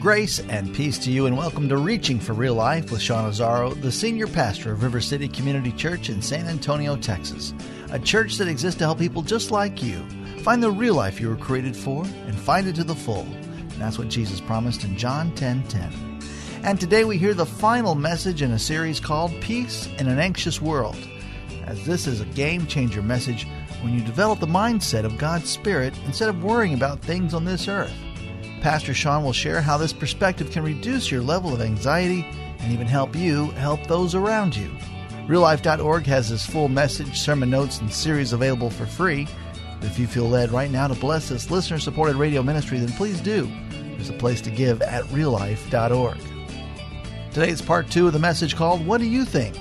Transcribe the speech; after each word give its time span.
Grace 0.00 0.38
and 0.38 0.72
peace 0.72 0.96
to 0.96 1.10
you, 1.10 1.26
and 1.26 1.36
welcome 1.36 1.68
to 1.68 1.76
Reaching 1.76 2.20
for 2.20 2.32
Real 2.32 2.54
Life 2.54 2.92
with 2.92 3.02
Sean 3.02 3.28
Azzaro, 3.28 3.74
the 3.82 3.90
senior 3.90 4.28
pastor 4.28 4.70
of 4.70 4.84
River 4.84 5.00
City 5.00 5.26
Community 5.26 5.72
Church 5.72 6.08
in 6.08 6.22
San 6.22 6.46
Antonio, 6.46 6.96
Texas. 6.96 7.52
A 7.90 7.98
church 7.98 8.36
that 8.36 8.46
exists 8.46 8.78
to 8.78 8.84
help 8.84 9.00
people 9.00 9.22
just 9.22 9.50
like 9.50 9.82
you 9.82 9.98
find 10.44 10.62
the 10.62 10.70
real 10.70 10.94
life 10.94 11.20
you 11.20 11.28
were 11.28 11.36
created 11.36 11.76
for 11.76 12.04
and 12.04 12.38
find 12.38 12.68
it 12.68 12.76
to 12.76 12.84
the 12.84 12.94
full. 12.94 13.22
And 13.22 13.80
that's 13.80 13.98
what 13.98 14.06
Jesus 14.08 14.40
promised 14.40 14.84
in 14.84 14.96
John 14.96 15.34
10 15.34 15.64
10. 15.64 16.20
And 16.62 16.78
today 16.78 17.02
we 17.02 17.18
hear 17.18 17.34
the 17.34 17.44
final 17.44 17.96
message 17.96 18.40
in 18.40 18.52
a 18.52 18.58
series 18.58 19.00
called 19.00 19.32
Peace 19.40 19.88
in 19.98 20.06
an 20.06 20.20
Anxious 20.20 20.62
World. 20.62 20.96
As 21.66 21.84
this 21.84 22.06
is 22.06 22.20
a 22.20 22.26
game 22.26 22.68
changer 22.68 23.02
message 23.02 23.48
when 23.82 23.94
you 23.94 24.00
develop 24.02 24.38
the 24.38 24.46
mindset 24.46 25.02
of 25.02 25.18
God's 25.18 25.50
Spirit 25.50 25.92
instead 26.06 26.28
of 26.28 26.44
worrying 26.44 26.74
about 26.74 27.00
things 27.00 27.34
on 27.34 27.44
this 27.44 27.66
earth. 27.66 27.92
Pastor 28.60 28.94
Sean 28.94 29.24
will 29.24 29.32
share 29.32 29.60
how 29.60 29.76
this 29.76 29.92
perspective 29.92 30.50
can 30.50 30.62
reduce 30.62 31.10
your 31.10 31.22
level 31.22 31.52
of 31.54 31.60
anxiety 31.60 32.26
and 32.58 32.72
even 32.72 32.86
help 32.86 33.14
you 33.14 33.50
help 33.52 33.86
those 33.86 34.14
around 34.14 34.56
you. 34.56 34.70
RealLife.org 35.26 36.06
has 36.06 36.28
his 36.28 36.44
full 36.44 36.68
message, 36.68 37.18
sermon 37.18 37.50
notes, 37.50 37.80
and 37.80 37.92
series 37.92 38.32
available 38.32 38.70
for 38.70 38.86
free. 38.86 39.28
If 39.82 39.98
you 39.98 40.06
feel 40.06 40.28
led 40.28 40.50
right 40.50 40.70
now 40.70 40.88
to 40.88 40.94
bless 40.94 41.28
this 41.28 41.50
listener 41.50 41.78
supported 41.78 42.16
radio 42.16 42.42
ministry, 42.42 42.78
then 42.78 42.92
please 42.92 43.20
do. 43.20 43.50
There's 43.70 44.10
a 44.10 44.14
place 44.14 44.40
to 44.42 44.50
give 44.50 44.82
at 44.82 45.04
reallife.org. 45.04 46.18
Today 47.32 47.50
is 47.50 47.62
part 47.62 47.90
two 47.90 48.06
of 48.06 48.12
the 48.12 48.18
message 48.18 48.56
called 48.56 48.84
What 48.84 49.00
Do 49.00 49.06
You 49.06 49.24
Think? 49.24 49.56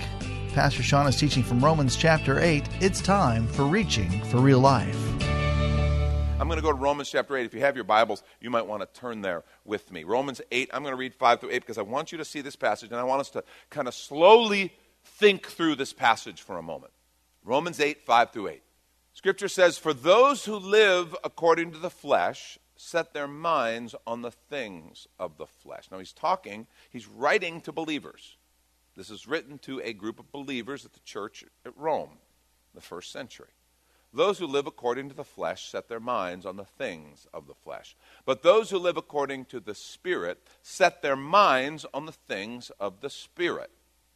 Pastor 0.54 0.82
Sean 0.82 1.06
is 1.06 1.18
teaching 1.18 1.44
from 1.44 1.64
Romans 1.64 1.96
chapter 1.96 2.40
8. 2.40 2.68
It's 2.80 3.02
time 3.02 3.46
for 3.48 3.66
reaching 3.66 4.24
for 4.26 4.38
real 4.38 4.60
life. 4.60 5.17
I'm 6.48 6.50
going 6.50 6.60
to 6.60 6.64
go 6.64 6.72
to 6.72 6.82
Romans 6.82 7.10
chapter 7.10 7.36
8. 7.36 7.46
If 7.46 7.54
you 7.54 7.60
have 7.60 7.76
your 7.76 7.84
Bibles, 7.84 8.24
you 8.40 8.50
might 8.50 8.66
want 8.66 8.82
to 8.82 8.88
turn 8.98 9.22
there 9.22 9.44
with 9.66 9.92
me. 9.92 10.06
Romans 10.06 10.40
8, 10.50 10.70
I'm 10.72 10.82
going 10.82 10.94
to 10.94 10.98
read 10.98 11.14
5 11.14 11.42
through 11.42 11.50
8 11.52 11.60
because 11.60 11.78
I 11.78 11.82
want 11.82 12.14
you 12.14 12.18
to 12.20 12.24
see 12.24 12.40
this 12.40 12.56
passage 12.56 12.90
and 12.90 12.98
I 12.98 13.04
want 13.04 13.20
us 13.20 13.30
to 13.32 13.44
kind 13.70 13.86
of 13.86 13.94
slowly 13.94 14.72
think 15.04 15.48
through 15.48 15.76
this 15.76 15.92
passage 15.92 16.42
for 16.42 16.58
a 16.58 16.62
moment. 16.62 16.94
Romans 17.44 17.82
8, 17.82 18.02
5 18.02 18.32
through 18.32 18.48
8. 18.48 18.64
Scripture 19.12 19.50
says, 19.50 19.78
For 19.78 19.94
those 19.94 20.46
who 20.46 20.56
live 20.56 21.14
according 21.22 21.74
to 21.74 21.80
the 21.80 21.90
flesh 21.90 22.58
set 22.78 23.14
their 23.14 23.28
minds 23.28 23.94
on 24.06 24.22
the 24.22 24.32
things 24.32 25.06
of 25.20 25.38
the 25.38 25.48
flesh. 25.48 25.90
Now 25.92 26.00
he's 26.00 26.14
talking, 26.14 26.66
he's 26.90 27.08
writing 27.08 27.60
to 27.60 27.74
believers. 27.74 28.38
This 28.96 29.10
is 29.10 29.28
written 29.28 29.58
to 29.64 29.82
a 29.82 29.92
group 29.92 30.18
of 30.18 30.32
believers 30.32 30.86
at 30.86 30.94
the 30.94 31.02
church 31.02 31.44
at 31.66 31.78
Rome, 31.78 32.12
in 32.12 32.76
the 32.76 32.80
first 32.80 33.12
century. 33.12 33.50
Those 34.14 34.40
who 34.40 34.48
live 34.48 34.68
according 34.68 35.10
to 35.10 35.16
the 35.16 35.24
flesh 35.24 35.70
set 35.70 35.90
their 35.90 36.00
minds 36.00 36.46
on 36.46 36.56
the 36.56 36.66
things 36.66 37.28
of 37.34 37.48
the 37.48 37.54
flesh. 37.54 37.96
But 38.26 38.42
those 38.42 38.70
who 38.70 38.80
live 38.80 38.98
according 38.98 39.46
to 39.46 39.60
the 39.60 39.76
Spirit 39.76 40.42
set 40.62 41.02
their 41.02 41.16
minds 41.16 41.86
on 41.94 42.06
the 42.06 42.12
things 42.12 42.72
of 42.80 43.02
the 43.02 43.10
Spirit. 43.10 43.70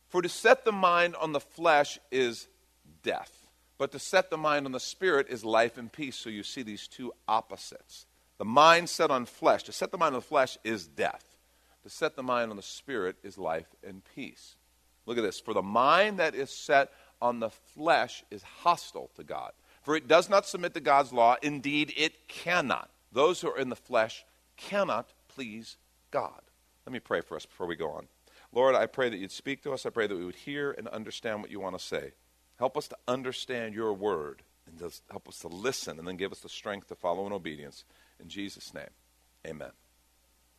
For 0.08 0.22
to 0.22 0.30
set 0.30 0.66
the 0.66 0.72
mind 0.72 1.16
on 1.16 1.34
the 1.34 1.40
flesh 1.40 2.00
is 2.10 2.48
death, 3.04 3.48
but 3.78 3.92
to 3.92 4.00
set 4.00 4.30
the 4.30 4.38
mind 4.38 4.66
on 4.66 4.72
the 4.72 4.80
Spirit 4.80 5.28
is 5.30 5.46
life 5.46 5.78
and 5.78 5.92
peace. 5.92 6.16
So 6.16 6.30
you 6.30 6.44
see 6.44 6.64
these 6.64 6.88
two 6.88 7.14
opposites. 7.28 8.06
The 8.38 8.46
mind 8.46 8.90
set 8.90 9.12
on 9.12 9.26
flesh, 9.26 9.64
to 9.64 9.72
set 9.72 9.92
the 9.92 9.98
mind 9.98 10.16
on 10.16 10.22
the 10.22 10.26
flesh 10.26 10.58
is 10.64 10.88
death. 10.88 11.26
To 11.84 11.90
set 11.90 12.16
the 12.16 12.24
mind 12.24 12.52
on 12.52 12.58
the 12.58 12.64
Spirit 12.64 13.18
is 13.24 13.38
life 13.38 13.68
and 13.88 14.02
peace. 14.16 14.56
Look 15.06 15.18
at 15.18 15.24
this. 15.24 15.40
For 15.40 15.54
the 15.54 15.62
mind 15.62 16.20
that 16.20 16.36
is 16.36 16.50
set 16.50 16.92
on 17.22 17.40
the 17.40 17.50
flesh 17.50 18.24
is 18.32 18.44
hostile 18.44 19.10
to 19.16 19.24
God. 19.24 19.52
For 19.82 19.96
it 19.96 20.08
does 20.08 20.30
not 20.30 20.46
submit 20.46 20.74
to 20.76 20.80
God's 20.80 21.12
law. 21.12 21.36
Indeed, 21.42 21.94
it 21.98 22.28
cannot. 22.28 22.90
Those 23.12 23.42
who 23.42 23.50
are 23.50 23.58
in 23.58 23.70
the 23.70 23.76
flesh 23.76 24.24
cannot 24.56 25.12
please 25.28 25.78
God. 26.12 26.42
Let 26.86 26.94
me 26.94 27.00
pray 27.00 27.22
for 27.22 27.36
us 27.36 27.46
before 27.46 27.68
we 27.68 27.76
go 27.76 27.92
on. 27.92 28.08
Lord, 28.54 28.76
I 28.76 28.86
pray 28.86 29.10
that 29.10 29.18
you'd 29.18 29.32
speak 29.32 29.64
to 29.64 29.72
us. 29.72 29.86
I 29.86 29.90
pray 29.90 30.08
that 30.08 30.18
we 30.18 30.26
would 30.26 30.36
hear 30.36 30.72
and 30.72 30.88
understand 30.90 31.42
what 31.42 31.52
you 31.52 31.60
want 31.60 31.78
to 31.78 31.84
say. 31.84 32.12
Help 32.60 32.78
us 32.78 32.88
to 32.90 32.98
understand 33.08 33.74
your 33.74 33.94
word 33.94 34.44
and 34.68 34.92
help 35.10 35.28
us 35.28 35.40
to 35.40 35.48
listen 35.48 35.98
and 35.98 36.08
then 36.08 36.18
give 36.18 36.32
us 36.32 36.40
the 36.40 36.50
strength 36.50 36.88
to 36.88 36.96
follow 36.96 37.26
in 37.26 37.34
obedience. 37.34 37.84
In 38.20 38.28
Jesus' 38.28 38.74
name, 38.74 38.90
amen. 39.48 39.72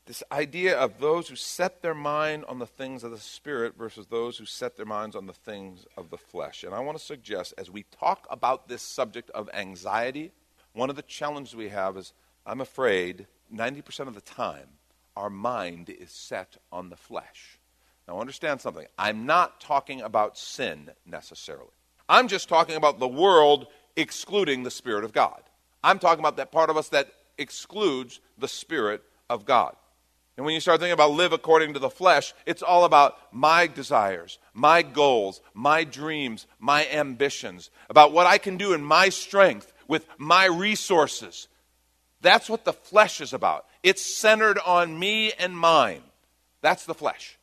This 0.07 0.23
idea 0.33 0.77
of 0.77 0.99
those 0.99 1.29
who 1.29 1.37
set 1.37 1.81
their 1.81 1.95
mind 1.95 2.45
on 2.47 2.59
the 2.59 2.67
things 2.67 3.05
of 3.05 3.13
the 3.13 3.19
Spirit 3.19 3.77
versus 3.79 4.09
those 4.09 4.37
who 4.37 4.45
set 4.45 4.77
their 4.77 4.87
minds 4.87 5.15
on 5.15 5.27
the 5.27 5.33
things 5.33 5.87
of 5.97 6.11
the 6.11 6.19
flesh. 6.19 6.65
And 6.65 6.75
I 6.75 6.81
want 6.81 6.99
to 6.99 7.05
suggest, 7.05 7.55
as 7.57 7.71
we 7.71 7.85
talk 7.85 8.27
about 8.29 8.69
this 8.69 8.83
subject 8.83 9.31
of 9.31 9.49
anxiety, 9.55 10.33
one 10.73 10.91
of 10.91 10.97
the 10.97 11.03
challenges 11.03 11.55
we 11.55 11.69
have 11.69 11.97
is 11.97 12.13
I'm 12.45 12.61
afraid 12.61 13.27
90% 13.55 14.09
of 14.09 14.15
the 14.15 14.21
time 14.21 14.67
our 15.17 15.31
mind 15.31 15.89
is 15.89 16.11
set 16.11 16.57
on 16.73 16.89
the 16.89 16.97
flesh. 16.97 17.59
Now, 18.09 18.21
understand 18.21 18.61
something. 18.61 18.87
I'm 18.99 19.27
not 19.27 19.61
talking 19.61 20.01
about 20.01 20.37
sin 20.37 20.91
necessarily. 21.07 21.71
I'm 22.09 22.27
just 22.27 22.49
talking 22.49 22.75
about 22.75 22.99
the 22.99 23.07
world 23.07 23.69
excluding 23.95 24.65
the 24.65 24.71
Spirit 24.71 25.05
of 25.05 25.13
God. 25.13 25.43
I'm 25.85 26.01
talking 26.01 26.19
about 26.19 26.39
that 26.39 26.51
part 26.51 26.71
of 26.71 26.77
us 26.77 26.89
that 26.89 27.13
excludes 27.39 28.21
the 28.39 28.49
Spirit 28.49 29.03
of 29.31 29.45
God. 29.45 29.77
And 30.37 30.47
when 30.47 30.55
you 30.55 30.61
start 30.61 30.81
thinking 30.81 30.95
about 30.95 31.11
live 31.11 31.33
according 31.33 31.75
to 31.75 31.79
the 31.79 31.91
flesh, 31.91 32.33
it's 32.47 32.63
all 32.63 32.85
about 32.85 33.17
my 33.33 33.67
desires, 33.67 34.39
my 34.55 34.83
goals, 34.83 35.43
my 35.53 35.85
dreams, 35.85 36.47
my 36.59 36.87
ambitions, 36.89 37.71
about 37.91 38.13
what 38.13 38.27
I 38.27 38.39
can 38.39 38.57
do 38.57 38.73
in 38.73 38.83
my 38.83 39.11
strength 39.11 39.73
with 39.89 40.07
my 40.17 40.47
resources. 40.47 41.49
That's 42.23 42.49
what 42.49 42.65
the 42.65 42.73
flesh 42.73 43.21
is 43.21 43.35
about. 43.35 43.67
It's 43.83 44.01
centered 44.03 44.59
on 44.65 44.99
me 44.99 45.33
and 45.33 45.57
mine. 45.59 46.03
That's 46.63 46.87
the 46.87 46.95
flesh. 46.95 47.39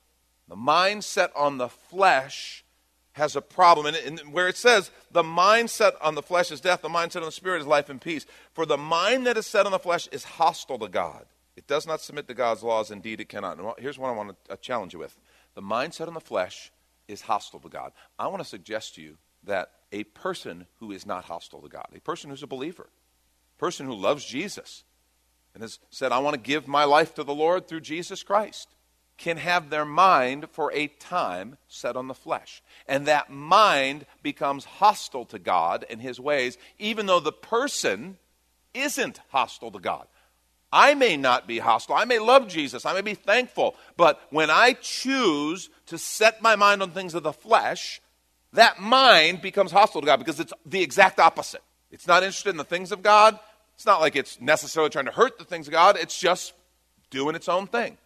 The 0.48 0.56
mindset 0.56 1.30
on 1.36 1.58
the 1.60 1.70
flesh 1.70 2.64
has 3.12 3.36
a 3.36 3.42
problem. 3.42 3.94
And, 3.94 4.20
where 4.34 4.48
it 4.48 4.58
says 4.58 4.90
the 5.12 5.22
mindset 5.22 5.94
on 6.02 6.16
the 6.16 6.24
flesh 6.24 6.50
is 6.50 6.62
death, 6.62 6.82
the 6.82 6.90
mindset 6.90 7.18
on 7.18 7.26
the 7.26 7.32
spirit 7.32 7.62
is 7.62 7.68
life 7.68 7.90
and 7.90 8.02
peace. 8.02 8.26
For 8.54 8.66
the 8.66 8.78
mind 8.78 9.28
that 9.28 9.38
is 9.38 9.46
set 9.46 9.68
on 9.68 9.72
the 9.72 9.80
flesh 9.80 10.08
is 10.08 10.24
hostile 10.24 10.80
to 10.80 10.88
God. 10.88 11.26
It 11.60 11.68
does 11.68 11.86
not 11.86 12.00
submit 12.00 12.26
to 12.30 12.34
God's 12.34 12.64
laws. 12.64 12.90
Indeed, 12.90 13.20
it 13.20 13.28
cannot. 13.28 13.58
And 13.58 13.74
here's 13.80 14.00
what 14.00 14.08
I 14.08 14.14
want 14.14 14.30
to 14.46 14.54
uh, 14.54 14.56
challenge 14.56 14.94
you 14.94 15.00
with 15.00 15.20
the 15.56 15.62
mindset 15.62 16.08
on 16.08 16.14
the 16.14 16.22
flesh 16.22 16.72
is 17.10 17.20
hostile 17.20 17.60
to 17.60 17.68
God. 17.68 17.92
I 18.18 18.28
want 18.28 18.42
to 18.42 18.48
suggest 18.48 18.96
to 18.96 19.02
you 19.02 19.18
that 19.44 19.72
a 19.92 20.06
person 20.06 20.68
who 20.80 20.94
is 20.94 21.06
not 21.06 21.26
hostile 21.26 21.62
to 21.62 21.68
God, 21.68 21.88
a 21.94 22.00
person 22.00 22.30
who's 22.30 22.44
a 22.44 22.48
believer, 22.48 22.88
a 22.88 23.60
person 23.60 23.86
who 23.86 23.94
loves 23.94 24.24
Jesus, 24.24 24.86
and 25.54 25.62
has 25.62 25.80
said, 25.90 26.14
I 26.14 26.20
want 26.20 26.36
to 26.36 26.40
give 26.40 26.66
my 26.66 26.86
life 26.86 27.14
to 27.16 27.26
the 27.26 27.36
Lord 27.36 27.68
through 27.68 27.82
Jesus 27.82 28.24
Christ, 28.24 28.70
can 29.18 29.36
have 29.36 29.70
their 29.70 29.84
mind 29.84 30.48
for 30.54 30.72
a 30.72 30.88
time 30.88 31.58
set 31.68 31.98
on 31.98 32.08
the 32.08 32.14
flesh. 32.14 32.64
And 32.88 33.06
that 33.06 33.30
mind 33.30 34.06
becomes 34.24 34.64
hostile 34.64 35.26
to 35.26 35.40
God 35.40 35.84
and 35.90 36.02
his 36.02 36.22
ways, 36.22 36.58
even 36.78 37.06
though 37.06 37.20
the 37.20 37.34
person 37.34 38.18
isn't 38.74 39.20
hostile 39.28 39.72
to 39.72 39.80
God. 39.80 40.08
I 40.72 40.94
may 40.94 41.18
not 41.18 41.48
be 41.48 41.60
hostile. 41.60 41.96
I 41.96 42.06
may 42.06 42.20
love 42.20 42.48
Jesus. 42.48 42.86
I 42.86 42.94
may 42.94 43.02
be 43.02 43.16
thankful. 43.16 43.76
But 43.98 44.22
when 44.30 44.50
I 44.50 44.74
choose 44.74 45.70
to 45.88 45.98
set 45.98 46.42
my 46.42 46.56
mind 46.56 46.84
on 46.84 46.92
things 46.92 47.16
of 47.16 47.24
the 47.24 47.34
flesh, 47.34 48.02
that 48.54 48.80
mind 48.80 49.42
becomes 49.42 49.72
hostile 49.72 50.02
to 50.02 50.06
God 50.06 50.18
because 50.18 50.40
it's 50.40 50.54
the 50.66 50.82
exact 50.82 51.20
opposite. 51.20 51.64
It's 51.92 52.08
not 52.08 52.24
interested 52.24 52.50
in 52.50 52.58
the 52.58 52.64
things 52.64 52.92
of 52.92 53.02
God. 53.02 53.40
It's 53.76 53.86
not 53.86 54.02
like 54.02 54.16
it's 54.16 54.40
necessarily 54.40 54.90
trying 54.90 55.06
to 55.06 55.12
hurt 55.12 55.40
the 55.40 55.46
things 55.46 55.68
of 55.68 55.72
God. 55.72 55.98
It's 55.98 56.20
just 56.20 56.54
doing 57.10 57.36
its 57.36 57.50
own 57.50 57.66
thing. 57.68 57.98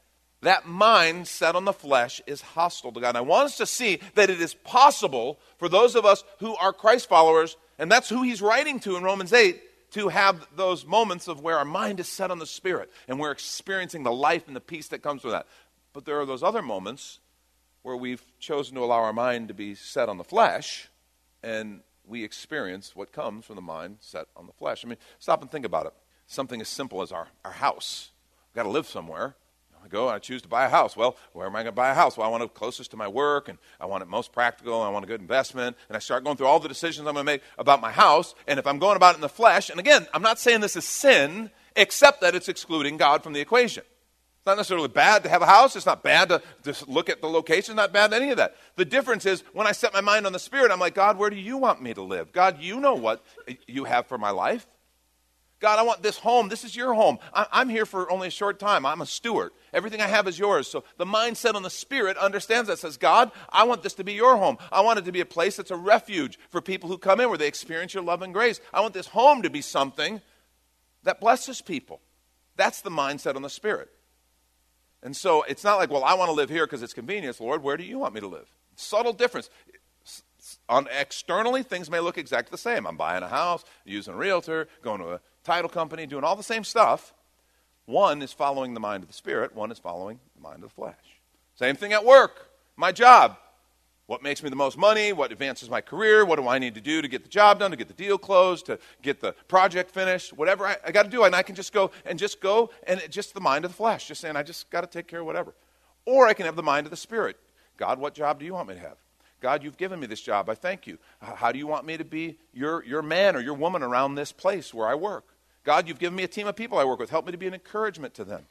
That 0.41 0.67
mind 0.67 1.27
set 1.27 1.55
on 1.55 1.65
the 1.65 1.73
flesh 1.73 2.21
is 2.27 2.41
hostile 2.41 2.91
to 2.91 2.99
God. 2.99 3.09
And 3.09 3.17
I 3.17 3.21
want 3.21 3.45
us 3.45 3.57
to 3.57 3.65
see 3.65 3.99
that 4.15 4.29
it 4.29 4.41
is 4.41 4.53
possible 4.53 5.39
for 5.57 5.69
those 5.69 5.95
of 5.95 6.05
us 6.05 6.23
who 6.39 6.55
are 6.57 6.73
Christ 6.73 7.07
followers, 7.07 7.55
and 7.79 7.91
that's 7.91 8.09
who 8.09 8.23
he's 8.23 8.41
writing 8.41 8.79
to 8.81 8.97
in 8.97 9.03
Romans 9.03 9.33
8, 9.33 9.61
to 9.93 10.09
have 10.09 10.47
those 10.55 10.85
moments 10.85 11.27
of 11.27 11.41
where 11.41 11.57
our 11.57 11.65
mind 11.65 11.99
is 11.99 12.07
set 12.07 12.31
on 12.31 12.39
the 12.39 12.45
Spirit 12.45 12.91
and 13.07 13.19
we're 13.19 13.31
experiencing 13.31 14.03
the 14.03 14.11
life 14.11 14.47
and 14.47 14.55
the 14.55 14.61
peace 14.61 14.87
that 14.89 15.03
comes 15.03 15.23
with 15.23 15.33
that. 15.33 15.47
But 15.93 16.05
there 16.05 16.19
are 16.19 16.25
those 16.25 16.43
other 16.43 16.61
moments 16.61 17.19
where 17.83 17.95
we've 17.95 18.23
chosen 18.39 18.75
to 18.75 18.81
allow 18.81 19.01
our 19.01 19.13
mind 19.13 19.49
to 19.49 19.53
be 19.53 19.75
set 19.75 20.09
on 20.09 20.17
the 20.17 20.23
flesh, 20.23 20.87
and 21.43 21.81
we 22.07 22.23
experience 22.23 22.95
what 22.95 23.11
comes 23.11 23.45
from 23.45 23.55
the 23.55 23.61
mind 23.61 23.97
set 23.99 24.27
on 24.35 24.47
the 24.47 24.53
flesh. 24.53 24.83
I 24.83 24.87
mean, 24.87 24.97
stop 25.19 25.41
and 25.41 25.51
think 25.51 25.65
about 25.65 25.85
it. 25.85 25.93
Something 26.25 26.61
as 26.61 26.69
simple 26.69 27.01
as 27.01 27.11
our, 27.11 27.27
our 27.45 27.51
house. 27.51 28.11
We've 28.49 28.55
got 28.55 28.63
to 28.63 28.69
live 28.69 28.87
somewhere. 28.87 29.35
Go 29.93 30.07
and 30.07 30.15
I 30.15 30.19
choose 30.19 30.41
to 30.41 30.47
buy 30.47 30.65
a 30.65 30.69
house. 30.69 30.97
Well, 30.97 31.15
where 31.33 31.45
am 31.45 31.55
I 31.55 31.59
going 31.59 31.67
to 31.67 31.71
buy 31.71 31.91
a 31.91 31.93
house? 31.93 32.17
Well, 32.17 32.27
I 32.27 32.31
want 32.31 32.41
it 32.41 32.55
closest 32.55 32.89
to 32.91 32.97
my 32.97 33.07
work, 33.07 33.47
and 33.47 33.59
I 33.79 33.85
want 33.85 34.01
it 34.01 34.09
most 34.09 34.31
practical, 34.31 34.81
and 34.81 34.87
I 34.87 34.89
want 34.89 35.05
a 35.05 35.07
good 35.07 35.21
investment. 35.21 35.77
And 35.87 35.95
I 35.95 35.99
start 35.99 36.23
going 36.23 36.35
through 36.35 36.47
all 36.47 36.59
the 36.59 36.67
decisions 36.67 37.07
I'm 37.07 37.13
going 37.13 37.27
to 37.27 37.31
make 37.31 37.43
about 37.59 37.79
my 37.79 37.91
house. 37.91 38.33
And 38.47 38.57
if 38.57 38.65
I'm 38.65 38.79
going 38.79 38.95
about 38.95 39.13
it 39.13 39.17
in 39.17 39.21
the 39.21 39.29
flesh, 39.29 39.69
and 39.69 39.79
again, 39.79 40.07
I'm 40.11 40.23
not 40.23 40.39
saying 40.39 40.61
this 40.61 40.75
is 40.75 40.83
sin, 40.83 41.51
except 41.75 42.21
that 42.21 42.33
it's 42.33 42.49
excluding 42.49 42.97
God 42.97 43.21
from 43.21 43.33
the 43.33 43.39
equation. 43.39 43.83
It's 43.83 44.47
not 44.47 44.57
necessarily 44.57 44.87
bad 44.87 45.21
to 45.23 45.29
have 45.29 45.43
a 45.43 45.45
house. 45.45 45.75
It's 45.75 45.85
not 45.85 46.01
bad 46.01 46.29
to 46.29 46.41
just 46.63 46.89
look 46.89 47.07
at 47.07 47.21
the 47.21 47.29
location. 47.29 47.73
It's 47.73 47.77
not 47.77 47.93
bad 47.93 48.13
any 48.13 48.31
of 48.31 48.37
that. 48.37 48.55
The 48.75 48.85
difference 48.85 49.27
is 49.27 49.43
when 49.53 49.67
I 49.67 49.73
set 49.73 49.93
my 49.93 50.01
mind 50.01 50.25
on 50.25 50.33
the 50.33 50.39
Spirit, 50.39 50.71
I'm 50.71 50.79
like, 50.79 50.95
God, 50.95 51.19
where 51.19 51.29
do 51.29 51.35
you 51.35 51.57
want 51.57 51.83
me 51.83 51.93
to 51.93 52.01
live? 52.01 52.31
God, 52.31 52.59
you 52.59 52.79
know 52.79 52.95
what 52.95 53.23
you 53.67 53.83
have 53.83 54.07
for 54.07 54.17
my 54.17 54.31
life. 54.31 54.65
God, 55.59 55.79
I 55.79 55.83
want 55.83 56.03
this 56.03 56.17
home. 56.17 56.49
This 56.49 56.65
is 56.65 56.75
your 56.75 56.93
home. 56.93 57.19
I'm 57.33 57.69
here 57.69 57.85
for 57.85 58.11
only 58.11 58.27
a 58.27 58.31
short 58.31 58.59
time. 58.59 58.85
I'm 58.85 58.99
a 58.99 59.05
steward. 59.05 59.51
Everything 59.73 60.01
I 60.01 60.07
have 60.07 60.27
is 60.27 60.37
yours. 60.37 60.67
So 60.67 60.83
the 60.97 61.05
mindset 61.05 61.55
on 61.55 61.63
the 61.63 61.69
Spirit 61.69 62.17
understands 62.17 62.67
that. 62.67 62.79
Says, 62.79 62.97
God, 62.97 63.31
I 63.49 63.63
want 63.63 63.81
this 63.81 63.93
to 63.93 64.03
be 64.03 64.11
your 64.11 64.35
home. 64.35 64.57
I 64.73 64.81
want 64.81 64.99
it 64.99 65.05
to 65.05 65.13
be 65.13 65.21
a 65.21 65.25
place 65.25 65.55
that's 65.55 65.71
a 65.71 65.77
refuge 65.77 66.37
for 66.49 66.59
people 66.59 66.89
who 66.89 66.97
come 66.97 67.21
in 67.21 67.29
where 67.29 67.37
they 67.37 67.47
experience 67.47 67.93
your 67.93 68.03
love 68.03 68.21
and 68.21 68.33
grace. 68.33 68.59
I 68.73 68.81
want 68.81 68.93
this 68.93 69.07
home 69.07 69.41
to 69.43 69.49
be 69.49 69.61
something 69.61 70.21
that 71.03 71.21
blesses 71.21 71.61
people. 71.61 72.01
That's 72.57 72.81
the 72.81 72.91
mindset 72.91 73.35
on 73.35 73.41
the 73.41 73.49
Spirit. 73.49 73.89
And 75.01 75.15
so 75.15 75.43
it's 75.43 75.63
not 75.63 75.77
like, 75.77 75.89
well, 75.89 76.03
I 76.03 76.13
want 76.13 76.29
to 76.29 76.33
live 76.33 76.49
here 76.49 76.65
because 76.65 76.83
it's 76.83 76.93
convenient. 76.93 77.39
Lord, 77.39 77.63
where 77.63 77.77
do 77.77 77.83
you 77.83 77.99
want 77.99 78.13
me 78.13 78.21
to 78.21 78.27
live? 78.27 78.53
Subtle 78.75 79.13
difference. 79.13 79.49
On 80.67 80.87
externally, 80.91 81.63
things 81.63 81.89
may 81.89 81.99
look 81.99 82.17
exactly 82.17 82.51
the 82.51 82.57
same. 82.57 82.85
I'm 82.85 82.97
buying 82.97 83.23
a 83.23 83.29
house, 83.29 83.63
using 83.85 84.13
a 84.13 84.17
realtor, 84.17 84.67
going 84.81 84.99
to 84.99 85.13
a 85.13 85.21
title 85.43 85.69
company, 85.69 86.05
doing 86.05 86.23
all 86.23 86.35
the 86.35 86.43
same 86.43 86.63
stuff. 86.63 87.13
One 87.85 88.21
is 88.21 88.31
following 88.31 88.73
the 88.73 88.79
mind 88.79 89.03
of 89.03 89.09
the 89.09 89.13
Spirit, 89.13 89.55
one 89.55 89.71
is 89.71 89.79
following 89.79 90.19
the 90.35 90.41
mind 90.41 90.57
of 90.57 90.69
the 90.69 90.69
flesh. 90.69 90.95
Same 91.55 91.75
thing 91.75 91.93
at 91.93 92.05
work, 92.05 92.49
my 92.75 92.91
job. 92.91 93.37
What 94.05 94.21
makes 94.21 94.43
me 94.43 94.49
the 94.49 94.55
most 94.55 94.77
money? 94.77 95.13
What 95.13 95.31
advances 95.31 95.69
my 95.69 95.79
career? 95.79 96.25
What 96.25 96.37
do 96.37 96.47
I 96.47 96.59
need 96.59 96.75
to 96.75 96.81
do 96.81 97.01
to 97.01 97.07
get 97.07 97.23
the 97.23 97.29
job 97.29 97.59
done, 97.59 97.71
to 97.71 97.77
get 97.77 97.87
the 97.87 97.93
deal 97.93 98.17
closed, 98.17 98.65
to 98.65 98.77
get 99.01 99.21
the 99.21 99.31
project 99.47 99.91
finished? 99.91 100.33
Whatever 100.33 100.67
I, 100.67 100.75
I 100.85 100.91
got 100.91 101.03
to 101.03 101.09
do, 101.09 101.23
and 101.23 101.33
I 101.33 101.41
can 101.41 101.55
just 101.55 101.71
go 101.71 101.91
and 102.05 102.19
just 102.19 102.41
go 102.41 102.69
and 102.85 103.01
just 103.09 103.33
the 103.33 103.39
mind 103.39 103.63
of 103.63 103.71
the 103.71 103.77
flesh, 103.77 104.07
just 104.07 104.19
saying, 104.19 104.35
I 104.35 104.43
just 104.43 104.69
got 104.69 104.81
to 104.81 104.87
take 104.87 105.07
care 105.07 105.21
of 105.21 105.25
whatever. 105.25 105.53
Or 106.05 106.27
I 106.27 106.33
can 106.33 106.45
have 106.45 106.57
the 106.57 106.63
mind 106.63 106.85
of 106.85 106.91
the 106.91 106.97
Spirit. 106.97 107.37
God, 107.77 107.97
what 107.97 108.13
job 108.13 108.39
do 108.39 108.45
you 108.45 108.53
want 108.53 108.67
me 108.67 108.73
to 108.75 108.81
have? 108.81 108.97
God, 109.39 109.63
you've 109.63 109.77
given 109.77 109.99
me 109.99 110.07
this 110.07 110.21
job. 110.21 110.49
I 110.49 110.55
thank 110.55 110.85
you. 110.85 110.97
How 111.21 111.51
do 111.51 111.59
you 111.59 111.67
want 111.67 111.85
me 111.85 111.97
to 111.97 112.05
be 112.05 112.37
your, 112.53 112.83
your 112.85 113.01
man 113.01 113.35
or 113.35 113.39
your 113.39 113.55
woman 113.55 113.83
around 113.83 114.15
this 114.15 114.31
place 114.31 114.73
where 114.73 114.87
I 114.87 114.95
work? 114.95 115.32
God, 115.63 115.87
you've 115.87 115.99
given 115.99 116.15
me 116.15 116.23
a 116.23 116.27
team 116.27 116.47
of 116.47 116.55
people 116.55 116.77
I 116.77 116.83
work 116.83 116.99
with. 116.99 117.09
Help 117.09 117.25
me 117.25 117.31
to 117.31 117.37
be 117.37 117.47
an 117.47 117.53
encouragement 117.53 118.13
to 118.15 118.23
them. 118.23 118.45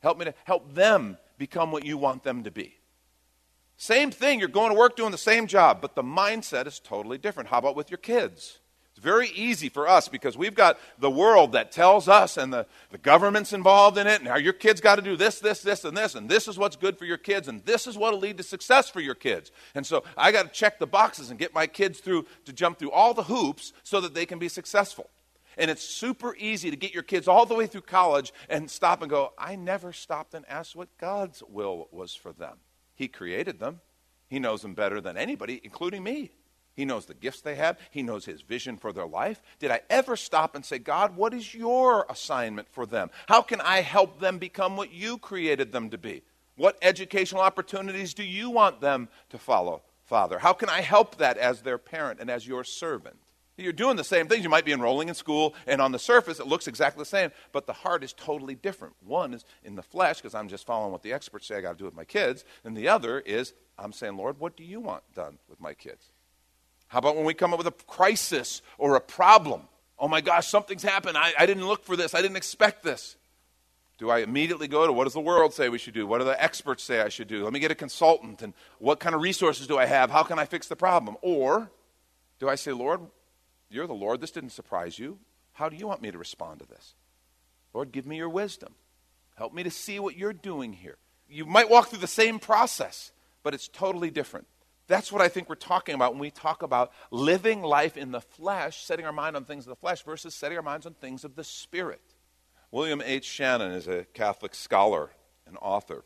Help 0.00 0.18
me 0.18 0.24
to 0.24 0.34
help 0.44 0.74
them 0.74 1.18
become 1.38 1.70
what 1.70 1.84
you 1.84 1.98
want 1.98 2.22
them 2.22 2.44
to 2.44 2.50
be. 2.50 2.76
Same 3.76 4.10
thing, 4.10 4.40
you're 4.40 4.48
going 4.48 4.70
to 4.70 4.78
work 4.78 4.96
doing 4.96 5.10
the 5.10 5.18
same 5.18 5.46
job, 5.46 5.82
but 5.82 5.94
the 5.94 6.02
mindset 6.02 6.66
is 6.66 6.78
totally 6.78 7.18
different. 7.18 7.50
How 7.50 7.58
about 7.58 7.76
with 7.76 7.90
your 7.90 7.98
kids? 7.98 8.58
It's 8.92 9.04
very 9.04 9.28
easy 9.28 9.68
for 9.68 9.86
us 9.86 10.08
because 10.08 10.38
we've 10.38 10.54
got 10.54 10.78
the 10.98 11.10
world 11.10 11.52
that 11.52 11.70
tells 11.70 12.08
us, 12.08 12.38
and 12.38 12.50
the, 12.50 12.64
the 12.90 12.96
government's 12.96 13.52
involved 13.52 13.98
in 13.98 14.06
it, 14.06 14.22
now 14.22 14.36
your 14.36 14.54
kids 14.54 14.80
got 14.80 14.96
to 14.96 15.02
do 15.02 15.18
this, 15.18 15.38
this, 15.38 15.60
this, 15.60 15.84
and 15.84 15.94
this, 15.94 16.14
and 16.14 16.30
this 16.30 16.48
is 16.48 16.56
what's 16.56 16.76
good 16.76 16.98
for 16.98 17.04
your 17.04 17.18
kids, 17.18 17.46
and 17.46 17.62
this 17.66 17.86
is 17.86 17.98
what 17.98 18.14
will 18.14 18.20
lead 18.20 18.38
to 18.38 18.42
success 18.42 18.88
for 18.88 19.00
your 19.00 19.14
kids. 19.14 19.52
And 19.74 19.86
so 19.86 20.02
I 20.16 20.32
got 20.32 20.44
to 20.44 20.48
check 20.48 20.78
the 20.78 20.86
boxes 20.86 21.28
and 21.28 21.38
get 21.38 21.52
my 21.52 21.66
kids 21.66 22.00
through 22.00 22.24
to 22.46 22.54
jump 22.54 22.78
through 22.78 22.92
all 22.92 23.12
the 23.12 23.24
hoops 23.24 23.74
so 23.82 24.00
that 24.00 24.14
they 24.14 24.24
can 24.24 24.38
be 24.38 24.48
successful. 24.48 25.10
And 25.56 25.70
it's 25.70 25.82
super 25.82 26.36
easy 26.36 26.70
to 26.70 26.76
get 26.76 26.92
your 26.92 27.02
kids 27.02 27.26
all 27.28 27.46
the 27.46 27.54
way 27.54 27.66
through 27.66 27.82
college 27.82 28.32
and 28.48 28.70
stop 28.70 29.00
and 29.00 29.10
go, 29.10 29.32
I 29.38 29.56
never 29.56 29.92
stopped 29.92 30.34
and 30.34 30.44
asked 30.48 30.76
what 30.76 30.96
God's 30.98 31.42
will 31.48 31.88
was 31.90 32.14
for 32.14 32.32
them. 32.32 32.58
He 32.94 33.08
created 33.08 33.58
them. 33.58 33.80
He 34.28 34.38
knows 34.38 34.62
them 34.62 34.74
better 34.74 35.00
than 35.00 35.16
anybody, 35.16 35.60
including 35.62 36.02
me. 36.02 36.32
He 36.74 36.84
knows 36.84 37.06
the 37.06 37.14
gifts 37.14 37.40
they 37.40 37.54
have. 37.54 37.78
He 37.90 38.02
knows 38.02 38.26
his 38.26 38.42
vision 38.42 38.76
for 38.76 38.92
their 38.92 39.06
life. 39.06 39.40
Did 39.58 39.70
I 39.70 39.80
ever 39.88 40.14
stop 40.14 40.54
and 40.54 40.64
say, 40.64 40.78
God, 40.78 41.16
what 41.16 41.32
is 41.32 41.54
your 41.54 42.04
assignment 42.10 42.68
for 42.68 42.84
them? 42.84 43.10
How 43.28 43.40
can 43.40 43.62
I 43.62 43.80
help 43.80 44.20
them 44.20 44.38
become 44.38 44.76
what 44.76 44.92
you 44.92 45.16
created 45.16 45.72
them 45.72 45.88
to 45.90 45.98
be? 45.98 46.22
What 46.56 46.76
educational 46.82 47.40
opportunities 47.40 48.12
do 48.12 48.24
you 48.24 48.50
want 48.50 48.80
them 48.80 49.08
to 49.30 49.38
follow, 49.38 49.82
Father? 50.04 50.38
How 50.38 50.52
can 50.52 50.68
I 50.68 50.82
help 50.82 51.16
that 51.16 51.38
as 51.38 51.62
their 51.62 51.78
parent 51.78 52.20
and 52.20 52.30
as 52.30 52.46
your 52.46 52.64
servant? 52.64 53.16
You're 53.56 53.72
doing 53.72 53.96
the 53.96 54.04
same 54.04 54.28
things. 54.28 54.42
You 54.42 54.50
might 54.50 54.66
be 54.66 54.72
enrolling 54.72 55.08
in 55.08 55.14
school, 55.14 55.54
and 55.66 55.80
on 55.80 55.92
the 55.92 55.98
surface, 55.98 56.40
it 56.40 56.46
looks 56.46 56.66
exactly 56.66 57.00
the 57.00 57.06
same, 57.06 57.30
but 57.52 57.66
the 57.66 57.72
heart 57.72 58.04
is 58.04 58.12
totally 58.12 58.54
different. 58.54 58.94
One 59.04 59.32
is 59.32 59.44
in 59.64 59.76
the 59.76 59.82
flesh, 59.82 60.18
because 60.18 60.34
I'm 60.34 60.48
just 60.48 60.66
following 60.66 60.92
what 60.92 61.02
the 61.02 61.12
experts 61.12 61.46
say 61.46 61.56
I 61.56 61.60
got 61.62 61.72
to 61.72 61.78
do 61.78 61.84
with 61.86 61.94
my 61.94 62.04
kids, 62.04 62.44
and 62.64 62.76
the 62.76 62.88
other 62.88 63.20
is 63.20 63.54
I'm 63.78 63.92
saying, 63.92 64.16
Lord, 64.16 64.38
what 64.38 64.56
do 64.56 64.64
you 64.64 64.80
want 64.80 65.02
done 65.14 65.38
with 65.48 65.60
my 65.60 65.72
kids? 65.74 66.10
How 66.88 66.98
about 66.98 67.16
when 67.16 67.24
we 67.24 67.34
come 67.34 67.52
up 67.52 67.58
with 67.58 67.66
a 67.66 67.84
crisis 67.86 68.62
or 68.78 68.94
a 68.94 69.00
problem? 69.00 69.62
Oh 69.98 70.08
my 70.08 70.20
gosh, 70.20 70.46
something's 70.48 70.82
happened. 70.82 71.16
I, 71.16 71.32
I 71.38 71.46
didn't 71.46 71.66
look 71.66 71.84
for 71.84 71.96
this, 71.96 72.14
I 72.14 72.20
didn't 72.22 72.36
expect 72.36 72.82
this. 72.82 73.16
Do 73.98 74.10
I 74.10 74.18
immediately 74.18 74.68
go 74.68 74.86
to 74.86 74.92
what 74.92 75.04
does 75.04 75.14
the 75.14 75.20
world 75.20 75.54
say 75.54 75.70
we 75.70 75.78
should 75.78 75.94
do? 75.94 76.06
What 76.06 76.18
do 76.18 76.24
the 76.24 76.42
experts 76.42 76.82
say 76.82 77.00
I 77.00 77.08
should 77.08 77.28
do? 77.28 77.44
Let 77.44 77.54
me 77.54 77.60
get 77.60 77.70
a 77.70 77.74
consultant, 77.74 78.42
and 78.42 78.52
what 78.78 79.00
kind 79.00 79.14
of 79.14 79.22
resources 79.22 79.66
do 79.66 79.78
I 79.78 79.86
have? 79.86 80.10
How 80.10 80.22
can 80.22 80.38
I 80.38 80.44
fix 80.44 80.68
the 80.68 80.76
problem? 80.76 81.16
Or 81.22 81.70
do 82.38 82.48
I 82.48 82.56
say, 82.56 82.72
Lord, 82.72 83.00
you're 83.68 83.86
the 83.86 83.94
Lord. 83.94 84.20
This 84.20 84.30
didn't 84.30 84.50
surprise 84.50 84.98
you. 84.98 85.18
How 85.52 85.68
do 85.68 85.76
you 85.76 85.86
want 85.86 86.02
me 86.02 86.10
to 86.10 86.18
respond 86.18 86.60
to 86.60 86.66
this? 86.66 86.94
Lord, 87.72 87.92
give 87.92 88.06
me 88.06 88.16
your 88.16 88.28
wisdom. 88.28 88.74
Help 89.36 89.52
me 89.52 89.62
to 89.62 89.70
see 89.70 89.98
what 89.98 90.16
you're 90.16 90.32
doing 90.32 90.72
here. 90.72 90.96
You 91.28 91.44
might 91.44 91.68
walk 91.68 91.88
through 91.88 92.00
the 92.00 92.06
same 92.06 92.38
process, 92.38 93.12
but 93.42 93.54
it's 93.54 93.68
totally 93.68 94.10
different. 94.10 94.46
That's 94.88 95.10
what 95.10 95.20
I 95.20 95.28
think 95.28 95.48
we're 95.48 95.56
talking 95.56 95.94
about 95.94 96.12
when 96.12 96.20
we 96.20 96.30
talk 96.30 96.62
about 96.62 96.92
living 97.10 97.62
life 97.62 97.96
in 97.96 98.12
the 98.12 98.20
flesh, 98.20 98.84
setting 98.84 99.04
our 99.04 99.12
mind 99.12 99.34
on 99.34 99.44
things 99.44 99.64
of 99.64 99.70
the 99.70 99.76
flesh 99.76 100.04
versus 100.04 100.34
setting 100.34 100.56
our 100.56 100.62
minds 100.62 100.86
on 100.86 100.94
things 100.94 101.24
of 101.24 101.34
the 101.34 101.42
spirit. 101.42 102.00
William 102.70 103.02
H. 103.04 103.24
Shannon 103.24 103.72
is 103.72 103.88
a 103.88 104.04
Catholic 104.14 104.54
scholar 104.54 105.10
and 105.46 105.56
author. 105.60 106.04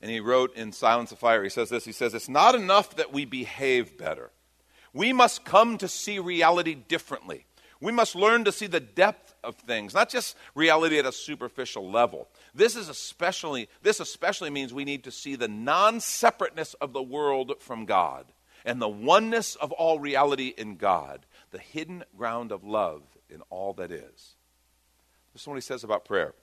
And 0.00 0.10
he 0.10 0.20
wrote 0.20 0.56
in 0.56 0.72
Silence 0.72 1.12
on 1.12 1.18
Fire, 1.18 1.42
he 1.42 1.48
says 1.48 1.68
this 1.68 1.84
He 1.84 1.92
says, 1.92 2.14
It's 2.14 2.28
not 2.28 2.54
enough 2.54 2.96
that 2.96 3.12
we 3.12 3.24
behave 3.24 3.98
better. 3.98 4.30
We 4.92 5.12
must 5.12 5.44
come 5.44 5.78
to 5.78 5.88
see 5.88 6.18
reality 6.18 6.74
differently. 6.74 7.46
We 7.80 7.92
must 7.92 8.14
learn 8.14 8.44
to 8.44 8.52
see 8.52 8.68
the 8.68 8.78
depth 8.78 9.34
of 9.42 9.56
things, 9.56 9.92
not 9.92 10.08
just 10.08 10.36
reality 10.54 10.98
at 10.98 11.06
a 11.06 11.12
superficial 11.12 11.90
level. 11.90 12.28
This 12.54 12.76
is 12.76 12.88
especially 12.88 13.68
this 13.82 13.98
especially 13.98 14.50
means 14.50 14.72
we 14.72 14.84
need 14.84 15.04
to 15.04 15.10
see 15.10 15.34
the 15.34 15.48
non-separateness 15.48 16.74
of 16.74 16.92
the 16.92 17.02
world 17.02 17.54
from 17.58 17.84
God 17.84 18.26
and 18.64 18.80
the 18.80 18.88
oneness 18.88 19.56
of 19.56 19.72
all 19.72 19.98
reality 19.98 20.54
in 20.56 20.76
God, 20.76 21.26
the 21.50 21.58
hidden 21.58 22.04
ground 22.16 22.52
of 22.52 22.62
love 22.62 23.02
in 23.28 23.40
all 23.50 23.72
that 23.72 23.90
is. 23.90 24.36
This 25.32 25.42
is 25.42 25.48
what 25.48 25.54
he 25.54 25.60
says 25.60 25.82
about 25.82 26.04
prayer. 26.04 26.34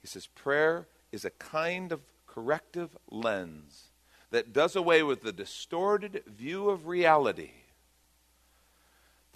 He 0.00 0.08
says 0.08 0.26
prayer 0.26 0.88
is 1.12 1.24
a 1.24 1.30
kind 1.30 1.92
of 1.92 2.00
corrective 2.26 2.96
lens 3.08 3.92
that 4.30 4.52
does 4.52 4.74
away 4.74 5.04
with 5.04 5.22
the 5.22 5.32
distorted 5.32 6.24
view 6.26 6.70
of 6.70 6.86
reality 6.88 7.50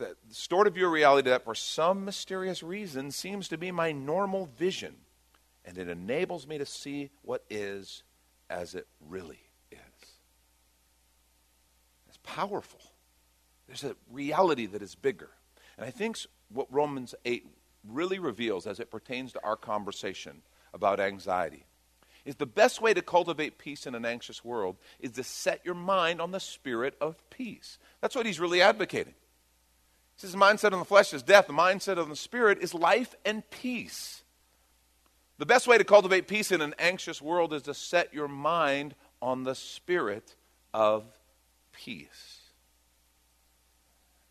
the 0.01 0.17
distorted 0.29 0.75
view 0.75 0.87
of 0.87 0.93
reality 0.93 1.31
that 1.31 1.45
for 1.45 1.55
some 1.55 2.05
mysterious 2.05 2.63
reason 2.63 3.11
seems 3.13 3.49
to 3.49 3.59
be 3.59 3.71
my 3.71 3.93
normal 3.93 4.47
vision. 4.59 4.97
And 5.65 5.79
it 5.79 5.89
enables 5.89 6.47
me 6.47 6.59
to 6.59 6.67
see 6.67 7.11
what 7.23 7.45
is 7.51 8.03
as 8.49 8.75
it 8.75 8.89
really 9.07 9.43
is. 9.71 9.79
It's 12.09 12.19
powerful. 12.25 12.81
There's 13.69 13.85
a 13.85 13.95
reality 14.11 14.67
that 14.67 14.83
is 14.83 14.95
bigger. 14.95 15.29
And 15.77 15.87
I 15.87 15.91
think 15.91 16.17
what 16.49 16.67
Romans 16.73 17.15
8 17.25 17.47
really 17.87 18.19
reveals 18.19 18.67
as 18.67 18.81
it 18.81 18.91
pertains 18.91 19.33
to 19.35 19.45
our 19.45 19.57
conversation 19.57 20.43
about 20.73 20.99
anxiety 20.99 21.67
is 22.25 22.37
the 22.37 22.47
best 22.47 22.81
way 22.81 22.95
to 22.95 23.03
cultivate 23.03 23.59
peace 23.59 23.87
in 23.87 23.95
an 23.95 24.05
anxious 24.05 24.45
world 24.45 24.77
is 24.99 25.13
to 25.13 25.25
set 25.25 25.61
your 25.65 25.75
mind 25.75 26.21
on 26.21 26.33
the 26.33 26.41
spirit 26.41 26.95
of 27.01 27.23
peace. 27.31 27.79
That's 28.01 28.15
what 28.15 28.27
he's 28.27 28.41
really 28.41 28.63
advocating 28.63 29.15
says 30.21 30.33
the 30.33 30.39
mindset 30.39 30.73
on 30.73 30.79
the 30.79 30.85
flesh 30.85 31.15
is 31.15 31.23
death. 31.23 31.47
The 31.47 31.53
mindset 31.53 31.97
on 31.97 32.09
the 32.09 32.17
spirit 32.17 32.59
is 32.61 32.75
life 32.75 33.15
and 33.25 33.49
peace. 33.51 34.23
The 35.39 35.47
best 35.47 35.67
way 35.67 35.79
to 35.79 35.85
cultivate 35.85 36.29
peace 36.29 36.53
in 36.53 36.61
an 36.61 36.75
anxious 36.79 37.23
world 37.23 37.55
is 37.55 37.63
to 37.63 37.73
set 37.73 38.13
your 38.13 38.29
mind 38.29 38.95
on 39.23 39.45
the 39.45 39.55
spirit 39.55 40.37
of 40.75 41.05
peace. 41.73 42.41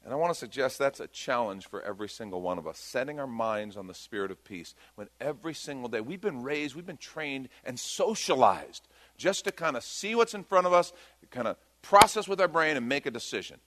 And 0.03 0.13
I 0.13 0.15
want 0.15 0.31
to 0.31 0.39
suggest 0.39 0.77
that's 0.77 0.99
a 0.99 1.07
challenge 1.07 1.67
for 1.67 1.81
every 1.81 2.07
single 2.07 2.41
one 2.41 2.59
of 2.59 2.67
us, 2.67 2.77
setting 2.77 3.19
our 3.19 3.27
minds 3.27 3.75
on 3.75 3.87
the 3.87 3.93
spirit 3.93 4.29
of 4.29 4.43
peace. 4.43 4.75
When 4.95 5.07
every 5.19 5.55
single 5.55 5.89
day 5.89 6.01
we've 6.01 6.21
been 6.21 6.43
raised, 6.43 6.75
we've 6.75 6.85
been 6.85 6.97
trained 6.97 7.49
and 7.65 7.79
socialized 7.79 8.87
just 9.17 9.45
to 9.45 9.51
kind 9.51 9.75
of 9.75 9.83
see 9.83 10.13
what's 10.13 10.35
in 10.35 10.43
front 10.43 10.67
of 10.67 10.73
us, 10.73 10.93
kind 11.31 11.47
of 11.47 11.57
process 11.81 12.27
with 12.27 12.39
our 12.39 12.47
brain, 12.47 12.77
and 12.77 12.87
make 12.87 13.07
a 13.07 13.11
decision. 13.11 13.59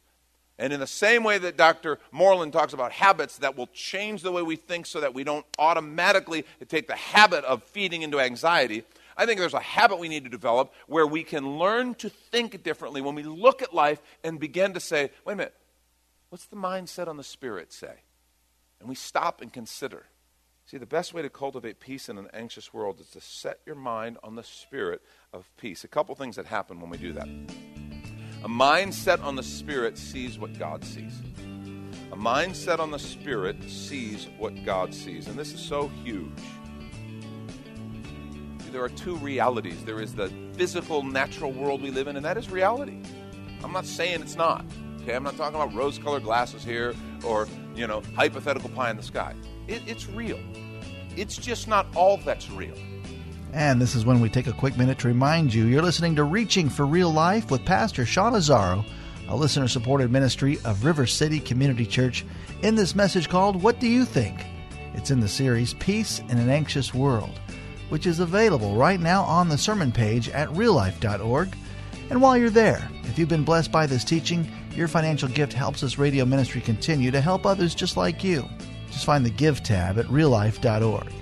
And 0.59 0.73
in 0.73 0.81
the 0.81 0.87
same 0.87 1.25
way 1.25 1.39
that 1.39 1.57
Dr. 1.57 1.99
Moreland 2.11 2.53
talks 2.53 2.73
about 2.73 2.93
habits 2.93 3.39
that 3.39 3.57
will 3.57 3.69
change 3.69 4.23
the 4.23 4.31
way 4.31 4.43
we 4.43 4.57
think 4.57 4.87
so 4.87 5.01
that 5.01 5.15
we 5.15 5.25
don't 5.25 5.47
automatically 5.59 6.45
take 6.69 6.87
the 6.87 6.95
habit 6.95 7.45
of 7.45 7.63
feeding 7.63 8.03
into 8.03 8.21
anxiety, 8.21 8.85
I 9.17 9.27
think 9.27 9.41
there's 9.41 9.55
a 9.55 9.61
habit 9.61 9.99
we 9.99 10.09
need 10.09 10.25
to 10.25 10.31
develop 10.31 10.73
where 10.87 11.07
we 11.07 11.23
can 11.23 11.59
learn 11.59 11.95
to 11.97 12.09
think 12.09 12.63
differently 12.63 13.01
when 13.01 13.15
we 13.15 13.23
look 13.23 13.63
at 13.63 13.75
life 13.75 14.01
and 14.23 14.39
begin 14.39 14.73
to 14.75 14.81
say, 14.81 15.11
wait 15.25 15.35
a 15.35 15.37
minute, 15.37 15.55
what's 16.29 16.47
the 16.47 16.57
mindset 16.57 17.09
on 17.09 17.17
the 17.17 17.25
spirit 17.25 17.73
say? 17.73 17.95
And 18.81 18.89
we 18.89 18.95
stop 18.95 19.41
and 19.41 19.53
consider. 19.53 20.07
See, 20.67 20.79
the 20.79 20.87
best 20.87 21.13
way 21.13 21.23
to 21.23 21.31
cultivate 21.31 21.81
peace 21.81 22.09
in 22.09 22.19
an 22.19 22.29
anxious 22.33 22.73
world 22.73 23.01
is 23.01 23.09
to 23.11 23.21
set 23.21 23.61
your 23.67 23.77
mind 23.77 24.19
on 24.23 24.37
the 24.37 24.45
spirit 24.45 25.03
of 25.33 25.51
peace. 25.57 25.85
A 25.85 25.89
couple 25.89 26.15
things 26.15 26.37
that 26.37 26.47
happen 26.47 26.81
when 26.81 26.91
we 26.91 26.99
do 26.99 27.13
that. 27.13 27.72
A 28.45 28.49
mind 28.49 28.95
set 28.95 29.21
on 29.21 29.37
the 29.37 29.43
spirit 29.43 29.97
sees 29.97 30.39
what 30.39 30.59
God 30.59 30.85
sees. 30.85 31.21
A 32.13 32.17
mind 32.17 32.57
set 32.57 32.81
on 32.81 32.91
the 32.91 32.99
spirit 32.99 33.57
sees 33.69 34.29
what 34.39 34.65
God 34.65 34.93
sees. 34.93 35.29
And 35.29 35.39
this 35.39 35.53
is 35.53 35.61
so 35.61 35.89
huge 36.05 36.29
there 38.73 38.83
are 38.83 38.89
two 38.89 39.17
realities. 39.17 39.85
There 39.85 40.01
is 40.01 40.15
the 40.15 40.33
physical, 40.55 41.03
natural 41.03 41.53
world 41.53 41.83
we 41.83 41.91
live 41.91 42.09
in, 42.09 42.17
and 42.17 42.25
that 42.25 42.37
is 42.37 42.51
reality. 42.51 42.99
I'm 43.63 43.73
not 43.73 43.87
saying 43.87 44.23
it's 44.23 44.35
not. 44.35 44.65
Okay, 45.03 45.15
I'm 45.15 45.23
not 45.23 45.37
talking 45.37 45.55
about 45.55 45.75
rose-colored 45.75 46.23
glasses 46.23 46.65
here 46.65 46.95
or 47.25 47.47
you 47.75 47.87
know 47.87 48.03
hypothetical 48.17 48.71
pie 48.71 48.91
in 48.91 48.97
the 48.97 49.03
sky. 49.03 49.35
It, 49.69 49.83
it's 49.87 50.09
real. 50.09 50.41
It's 51.17 51.37
just 51.37 51.69
not 51.69 51.87
all 51.95 52.17
that's 52.17 52.51
real. 52.51 52.75
And 53.53 53.81
this 53.81 53.95
is 53.95 54.05
when 54.05 54.21
we 54.21 54.29
take 54.29 54.47
a 54.47 54.53
quick 54.53 54.77
minute 54.77 54.99
to 55.01 55.09
remind 55.09 55.53
you 55.53 55.67
you're 55.67 55.83
listening 55.83 56.17
to 56.17 56.25
Reaching 56.25 56.69
for 56.69 56.87
Real 56.87 57.13
Life 57.13 57.51
with 57.51 57.65
Pastor 57.65 58.07
Sean 58.07 58.33
Azzaro, 58.33 58.85
a 59.29 59.37
listener 59.37 59.69
supported 59.69 60.11
ministry 60.11 60.59
of 60.65 60.85
River 60.85 61.07
City 61.07 61.39
Community 61.41 61.87
Church, 61.87 62.25
in 62.63 62.75
this 62.75 62.95
message 62.95 63.29
called 63.29 63.63
What 63.63 63.79
Do 63.81 63.87
You 63.87 64.05
Think? 64.05 64.45
It's 64.95 65.11
in 65.11 65.21
the 65.21 65.29
series 65.29 65.75
Peace 65.75 66.21
in 66.29 66.39
an 66.39 66.49
Anxious 66.49 66.93
World 66.93 67.39
which 67.93 68.07
is 68.07 68.21
available 68.21 68.75
right 68.75 69.01
now 69.01 69.23
on 69.25 69.51
the 69.51 69.59
sermon 69.59 69.93
page 69.93 70.31
at 70.31 70.49
reallife.org. 70.49 71.55
And 72.09 72.23
while 72.23 72.39
you're 72.39 72.49
there, 72.49 72.89
if 73.03 73.19
you've 73.19 73.29
been 73.29 73.45
blessed 73.45 73.71
by 73.71 73.85
this 73.85 74.03
teaching, 74.03 74.51
your 74.75 74.89
financial 74.89 75.29
gift 75.29 75.53
helps 75.53 75.83
this 75.83 75.99
radio 75.99 76.25
ministry 76.25 76.63
continue 76.63 77.11
to 77.11 77.21
help 77.21 77.45
others 77.45 77.75
just 77.75 77.99
like 77.99 78.25
you. 78.25 78.49
Just 78.91 79.05
find 79.05 79.27
the 79.27 79.31
Give 79.31 79.63
tab 79.63 79.99
at 79.99 80.07
reallife.org. 80.07 81.22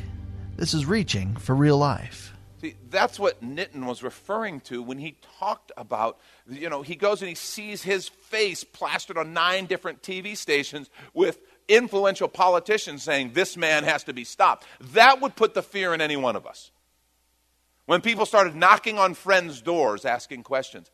This 0.61 0.75
is 0.75 0.85
reaching 0.85 1.37
for 1.37 1.55
real 1.55 1.79
life. 1.79 2.35
See, 2.61 2.75
that's 2.91 3.19
what 3.19 3.43
Nitin 3.43 3.87
was 3.87 4.03
referring 4.03 4.59
to 4.65 4.83
when 4.83 4.99
he 4.99 5.17
talked 5.39 5.71
about, 5.75 6.19
you 6.47 6.69
know, 6.69 6.83
he 6.83 6.95
goes 6.95 7.19
and 7.23 7.29
he 7.29 7.33
sees 7.33 7.81
his 7.81 8.07
face 8.07 8.63
plastered 8.63 9.17
on 9.17 9.33
nine 9.33 9.65
different 9.65 10.03
TV 10.03 10.37
stations 10.37 10.91
with 11.15 11.39
influential 11.67 12.27
politicians 12.27 13.01
saying 13.01 13.31
this 13.33 13.57
man 13.57 13.83
has 13.85 14.03
to 14.03 14.13
be 14.13 14.23
stopped. 14.23 14.67
That 14.93 15.19
would 15.19 15.35
put 15.35 15.55
the 15.55 15.63
fear 15.63 15.95
in 15.95 15.99
any 15.99 16.15
one 16.15 16.35
of 16.35 16.45
us. 16.45 16.69
When 17.87 18.01
people 18.01 18.27
started 18.27 18.55
knocking 18.55 18.99
on 18.99 19.15
friends' 19.15 19.63
doors 19.63 20.05
asking 20.05 20.43
questions. 20.43 20.91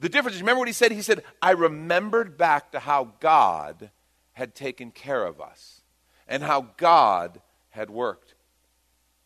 The 0.00 0.08
difference 0.08 0.36
is, 0.36 0.40
remember 0.40 0.60
what 0.60 0.68
he 0.68 0.72
said? 0.72 0.90
He 0.90 1.02
said, 1.02 1.22
I 1.42 1.50
remembered 1.50 2.38
back 2.38 2.72
to 2.72 2.78
how 2.78 3.12
God 3.20 3.90
had 4.32 4.54
taken 4.54 4.90
care 4.90 5.26
of 5.26 5.38
us 5.38 5.82
and 6.26 6.42
how 6.42 6.68
God 6.78 7.42
had 7.68 7.90
worked. 7.90 8.31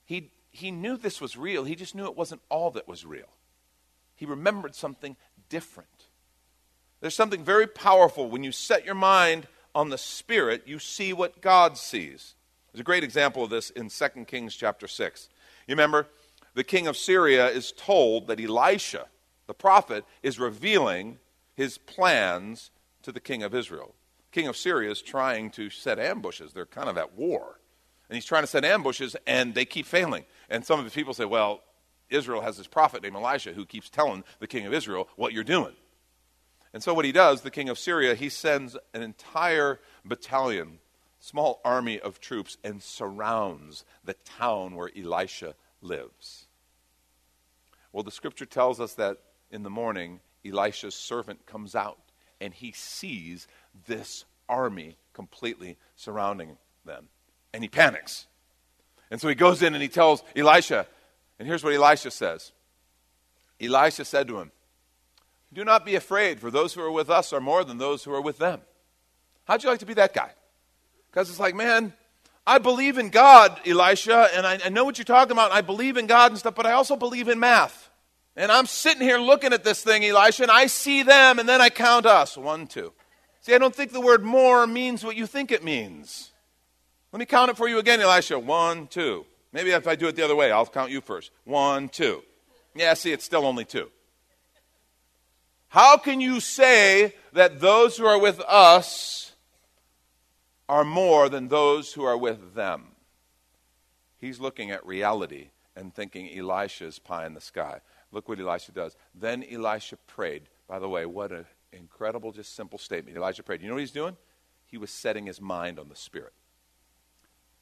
He, 0.07 0.31
he 0.51 0.71
knew 0.71 0.97
this 0.97 1.21
was 1.21 1.37
real, 1.37 1.65
he 1.65 1.75
just 1.75 1.95
knew 1.95 2.07
it 2.07 2.17
wasn't 2.17 2.41
all 2.49 2.71
that 2.71 2.89
was 2.89 3.05
real. 3.05 3.29
He 4.15 4.25
remembered 4.25 4.75
something 4.75 5.17
different. 5.51 6.07
There's 7.01 7.15
something 7.15 7.45
very 7.45 7.67
powerful 7.67 8.31
when 8.31 8.43
you 8.43 8.53
set 8.53 8.87
your 8.87 8.95
mind 8.95 9.47
on 9.75 9.91
the 9.91 9.99
Spirit, 9.99 10.63
you 10.65 10.79
see 10.79 11.13
what 11.13 11.43
God 11.43 11.77
sees. 11.77 12.35
There's 12.73 12.81
a 12.81 12.85
great 12.85 13.05
example 13.05 13.45
of 13.45 13.51
this 13.51 13.69
in 13.69 13.91
2 13.91 14.25
Kings 14.25 14.57
chapter 14.57 14.89
6. 14.89 15.29
You 15.67 15.73
remember, 15.73 16.09
the 16.55 16.65
king 16.65 16.87
of 16.87 16.97
Syria 16.97 17.49
is 17.49 17.73
told 17.73 18.27
that 18.29 18.41
Elisha, 18.41 19.07
the 19.47 19.53
prophet, 19.53 20.07
is 20.23 20.39
revealing 20.39 21.19
his 21.55 21.77
plans 21.77 22.71
to 23.03 23.13
the 23.13 23.21
king 23.21 23.43
of 23.43 23.55
Israel. 23.55 23.95
king 24.33 24.47
of 24.47 24.57
Syria 24.57 24.91
is 24.91 25.03
trying 25.03 25.51
to 25.51 25.69
set 25.69 25.99
ambushes. 25.99 26.53
They're 26.53 26.65
kind 26.65 26.89
of 26.89 26.97
at 26.97 27.15
war 27.15 27.61
and 28.09 28.15
he's 28.15 28.25
trying 28.25 28.43
to 28.43 28.47
set 28.47 28.65
ambushes, 28.65 29.17
and 29.27 29.55
they 29.55 29.65
keep 29.65 29.87
failing. 29.87 30.25
And 30.49 30.65
some 30.65 30.79
of 30.79 30.85
the 30.85 30.91
people 30.91 31.15
say, 31.15 31.25
well, 31.25 31.63
Israel 32.09 32.41
has 32.41 32.57
this 32.57 32.69
prophet 32.69 33.03
named 33.03 33.17
Elisha 33.17 33.53
who 33.53 33.67
keeps 33.67 33.91
telling 33.91 34.23
the 34.39 34.47
king 34.47 34.67
of 34.67 34.73
Israel 34.73 35.09
what 35.17 35.33
you're 35.33 35.45
doing. 35.45 35.75
And 36.73 36.83
so 36.83 36.95
what 36.95 37.05
he 37.05 37.13
does, 37.13 37.41
the 37.41 37.51
king 37.51 37.69
of 37.69 37.79
Syria, 37.79 38.15
he 38.15 38.29
sends 38.29 38.77
an 38.95 39.03
entire 39.03 39.81
battalion, 40.05 40.79
small 41.19 41.61
army 41.65 41.99
of 41.99 42.21
troops, 42.21 42.59
and 42.63 42.83
surrounds 42.83 43.85
the 44.05 44.15
town 44.15 44.77
where 44.77 44.91
Elisha 44.97 45.55
lives. 45.81 46.47
Well, 47.93 48.05
the 48.05 48.11
scripture 48.11 48.47
tells 48.47 48.79
us 48.79 48.95
that 48.95 49.19
in 49.51 49.63
the 49.63 49.71
morning, 49.71 50.21
Elisha's 50.45 50.95
servant 50.95 51.47
comes 51.47 51.75
out 51.75 51.99
and 52.41 52.53
he 52.53 52.73
sees 52.73 53.49
this 53.87 54.27
army 54.49 54.97
completely 55.15 55.79
surrounding 55.97 56.59
them 56.85 57.09
and 57.57 57.65
he 57.65 57.69
panics. 57.69 58.27
And 59.11 59.19
so 59.19 59.29
he 59.29 59.35
goes 59.35 59.63
in 59.63 59.73
and 59.73 59.83
he 59.83 59.89
tells 59.89 60.23
Elisha, 60.37 60.87
and 61.39 61.49
here's 61.49 61.65
what 61.65 61.73
Elisha 61.73 62.11
says 62.11 62.53
Elisha 63.59 64.05
said 64.05 64.29
to 64.29 64.39
him, 64.39 64.53
Do 65.53 65.65
not 65.65 65.87
be 65.87 65.95
afraid, 65.95 66.39
for 66.39 66.51
those 66.51 66.75
who 66.75 66.83
are 66.83 66.91
with 66.91 67.09
us 67.09 67.33
are 67.33 67.41
more 67.41 67.65
than 67.65 67.79
those 67.79 68.05
who 68.05 68.13
are 68.13 68.21
with 68.21 68.37
them. 68.37 68.61
How'd 69.47 69.65
you 69.65 69.71
like 69.71 69.79
to 69.79 69.87
be 69.87 69.95
that 69.95 70.13
guy? 70.13 70.31
Because 71.11 71.31
it's 71.31 71.41
like, 71.41 71.55
man, 71.55 71.95
I 72.47 72.59
believe 72.59 72.99
in 72.99 73.09
God, 73.09 73.59
Elisha, 73.67 74.29
and 74.35 74.47
I, 74.47 74.59
I 74.63 74.69
know 74.69 74.85
what 74.85 74.99
you're 74.99 75.07
talking 75.07 75.33
about. 75.33 75.51
I 75.51 75.63
believe 75.63 75.97
in 75.97 76.07
God 76.07 76.33
and 76.33 76.39
stuff, 76.39 76.55
but 76.55 76.67
I 76.67 76.73
also 76.73 76.95
believe 76.95 77.29
in 77.29 77.41
math. 77.41 77.91
And 78.37 78.53
I'm 78.53 78.67
sitting 78.67 79.01
here 79.01 79.19
looking 79.19 79.55
at 79.55 79.65
this 79.65 79.83
thing, 79.83 80.05
Elisha, 80.05 80.43
and 80.43 80.53
I 80.53 80.67
see 80.67 81.03
them, 81.03 81.39
and 81.39 81.49
then 81.49 81.63
I 81.63 81.71
count 81.71 82.05
us. 82.05 82.37
One, 82.37 82.67
two. 82.67 82.93
See, 83.41 83.55
I 83.55 83.59
don't 83.59 83.75
think 83.75 83.93
the 83.93 84.01
word 84.01 84.23
more 84.23 84.67
means 84.67 85.03
what 85.03 85.17
you 85.17 85.27
think 85.27 85.51
it 85.51 85.65
means. 85.65 86.33
Let 87.13 87.19
me 87.21 87.27
count 87.27 87.51
it 87.51 87.57
for 87.57 87.69
you 87.69 87.79
again, 87.79 88.01
Elisha. 88.01 88.39
One, 88.39 88.87
two. 88.87 89.27
Maybe 89.53 89.71
if 89.71 89.87
I 89.87 89.95
do 89.95 90.09
it 90.09 90.17
the 90.17 90.25
other 90.25 90.37
way, 90.37 90.51
I'll 90.53 90.67
count 90.67 90.91
you 90.91 91.01
first. 91.01 91.31
One, 91.45 91.89
two. 91.89 92.23
Yeah, 92.75 92.95
see, 92.95 93.13
it's 93.13 93.25
still 93.25 93.47
only 93.47 93.65
two. 93.65 93.91
How 95.69 95.97
can 95.97 96.21
you 96.21 96.41
say 96.41 97.15
that 97.33 97.61
those 97.61 97.97
who 97.97 98.07
are 98.07 98.21
with 98.21 98.41
us 98.41 99.33
are 100.69 100.85
more 100.85 101.29
than 101.29 101.49
those 101.49 101.93
who 101.93 102.05
are 102.05 102.17
with 102.17 102.55
them? 102.55 102.89
He's 104.19 104.41
looking 104.41 104.71
at 104.71 104.85
reality 104.87 105.49
and 105.75 105.95
thinking 105.95 106.37
Elisha's 106.37 106.99
pie 106.99 107.27
in 107.27 107.35
the 107.35 107.41
sky. 107.41 107.81
Look 108.13 108.29
what 108.29 108.41
Elisha 108.41 108.73
does. 108.73 108.97
Then 109.15 109.45
Elisha 109.51 109.97
prayed. 110.07 110.45
By 110.69 110.79
the 110.79 110.89
way, 110.89 111.07
what 111.07 111.33
an 111.33 111.45
incredible, 111.73 112.33
just 112.33 112.55
simple 112.57 112.79
statement. 112.79 113.17
Elisha 113.17 113.43
prayed. 113.43 113.63
You 113.63 113.69
know 113.69 113.75
what 113.75 113.81
he's 113.81 113.91
doing? 113.91 114.17
He 114.67 114.79
was 114.79 114.91
setting 114.91 115.27
his 115.27 115.41
mind 115.41 115.79
on 115.79 115.89
the 115.89 115.97
Spirit. 115.97 116.33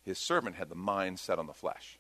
His 0.05 0.19
servant 0.19 0.57
had 0.57 0.69
the 0.69 0.75
mind 0.75 1.19
set 1.19 1.39
on 1.39 1.47
the 1.47 1.53
flesh. 1.53 1.99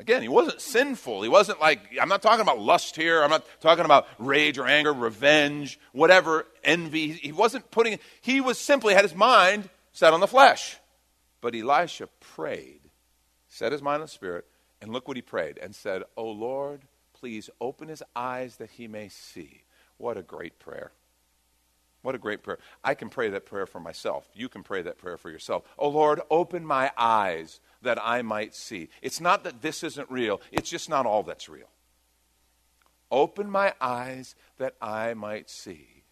Again, 0.00 0.22
he 0.22 0.28
wasn't 0.28 0.62
sinful. 0.62 1.20
He 1.22 1.28
wasn't 1.28 1.60
like, 1.60 1.80
I'm 2.00 2.08
not 2.08 2.22
talking 2.22 2.40
about 2.40 2.58
lust 2.58 2.96
here. 2.96 3.22
I'm 3.22 3.28
not 3.28 3.44
talking 3.60 3.84
about 3.84 4.08
rage 4.18 4.56
or 4.56 4.66
anger, 4.66 4.94
revenge, 4.94 5.78
whatever, 5.92 6.46
envy. 6.64 7.08
He 7.12 7.32
wasn't 7.32 7.70
putting, 7.70 7.98
he 8.22 8.40
was 8.40 8.58
simply 8.58 8.94
had 8.94 9.04
his 9.04 9.14
mind 9.14 9.68
set 9.92 10.14
on 10.14 10.20
the 10.20 10.26
flesh. 10.26 10.78
But 11.42 11.54
Elisha 11.54 12.08
prayed, 12.18 12.80
set 13.46 13.72
his 13.72 13.82
mind 13.82 13.96
on 13.96 14.06
the 14.06 14.08
spirit, 14.08 14.46
and 14.80 14.90
look 14.90 15.06
what 15.06 15.18
he 15.18 15.22
prayed 15.22 15.58
and 15.58 15.74
said, 15.74 16.02
Oh 16.16 16.30
Lord, 16.30 16.82
please 17.12 17.50
open 17.60 17.88
his 17.88 18.02
eyes 18.16 18.56
that 18.56 18.70
he 18.70 18.88
may 18.88 19.08
see. 19.08 19.64
What 19.98 20.16
a 20.16 20.22
great 20.22 20.58
prayer. 20.58 20.92
What 22.02 22.14
a 22.14 22.18
great 22.18 22.42
prayer. 22.42 22.58
I 22.82 22.94
can 22.94 23.10
pray 23.10 23.28
that 23.28 23.46
prayer 23.46 23.66
for 23.66 23.80
myself. 23.80 24.28
You 24.34 24.48
can 24.48 24.62
pray 24.62 24.82
that 24.82 24.98
prayer 24.98 25.18
for 25.18 25.30
yourself. 25.30 25.64
Oh 25.78 25.88
Lord, 25.88 26.20
open 26.30 26.64
my 26.64 26.90
eyes 26.96 27.60
that 27.82 27.98
I 28.02 28.22
might 28.22 28.54
see. 28.54 28.88
It's 29.02 29.20
not 29.20 29.44
that 29.44 29.62
this 29.62 29.82
isn't 29.82 30.10
real, 30.10 30.40
it's 30.50 30.70
just 30.70 30.88
not 30.88 31.06
all 31.06 31.22
that's 31.22 31.48
real. 31.48 31.68
Open 33.10 33.50
my 33.50 33.74
eyes 33.80 34.34
that 34.58 34.76
I 34.80 35.14
might 35.14 35.50
see. 35.50 36.04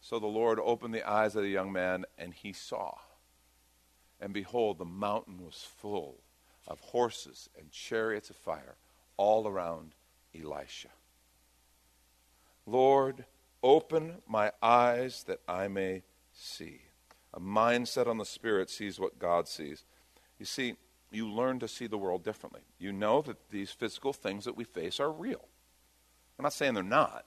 So 0.00 0.18
the 0.18 0.26
Lord 0.26 0.58
opened 0.62 0.94
the 0.94 1.08
eyes 1.08 1.36
of 1.36 1.42
the 1.42 1.48
young 1.48 1.72
man, 1.72 2.04
and 2.18 2.34
he 2.34 2.52
saw. 2.52 2.94
And 4.20 4.32
behold, 4.32 4.78
the 4.78 4.84
mountain 4.84 5.44
was 5.44 5.66
full 5.78 6.22
of 6.66 6.80
horses 6.80 7.48
and 7.58 7.70
chariots 7.70 8.30
of 8.30 8.36
fire 8.36 8.76
all 9.16 9.46
around 9.46 9.94
Elisha. 10.34 10.88
Lord, 12.66 13.24
open 13.62 14.22
my 14.26 14.52
eyes 14.62 15.24
that 15.24 15.40
I 15.48 15.68
may 15.68 16.02
see. 16.32 16.82
A 17.34 17.40
mind 17.40 17.88
set 17.88 18.06
on 18.06 18.18
the 18.18 18.24
Spirit 18.24 18.68
sees 18.70 19.00
what 19.00 19.18
God 19.18 19.48
sees. 19.48 19.84
You 20.38 20.44
see, 20.44 20.74
you 21.10 21.30
learn 21.30 21.58
to 21.60 21.68
see 21.68 21.86
the 21.86 21.98
world 21.98 22.24
differently. 22.24 22.62
You 22.78 22.92
know 22.92 23.22
that 23.22 23.50
these 23.50 23.70
physical 23.70 24.12
things 24.12 24.44
that 24.44 24.56
we 24.56 24.64
face 24.64 25.00
are 25.00 25.10
real. 25.10 25.44
I'm 26.38 26.42
not 26.42 26.52
saying 26.52 26.74
they're 26.74 26.82
not, 26.82 27.24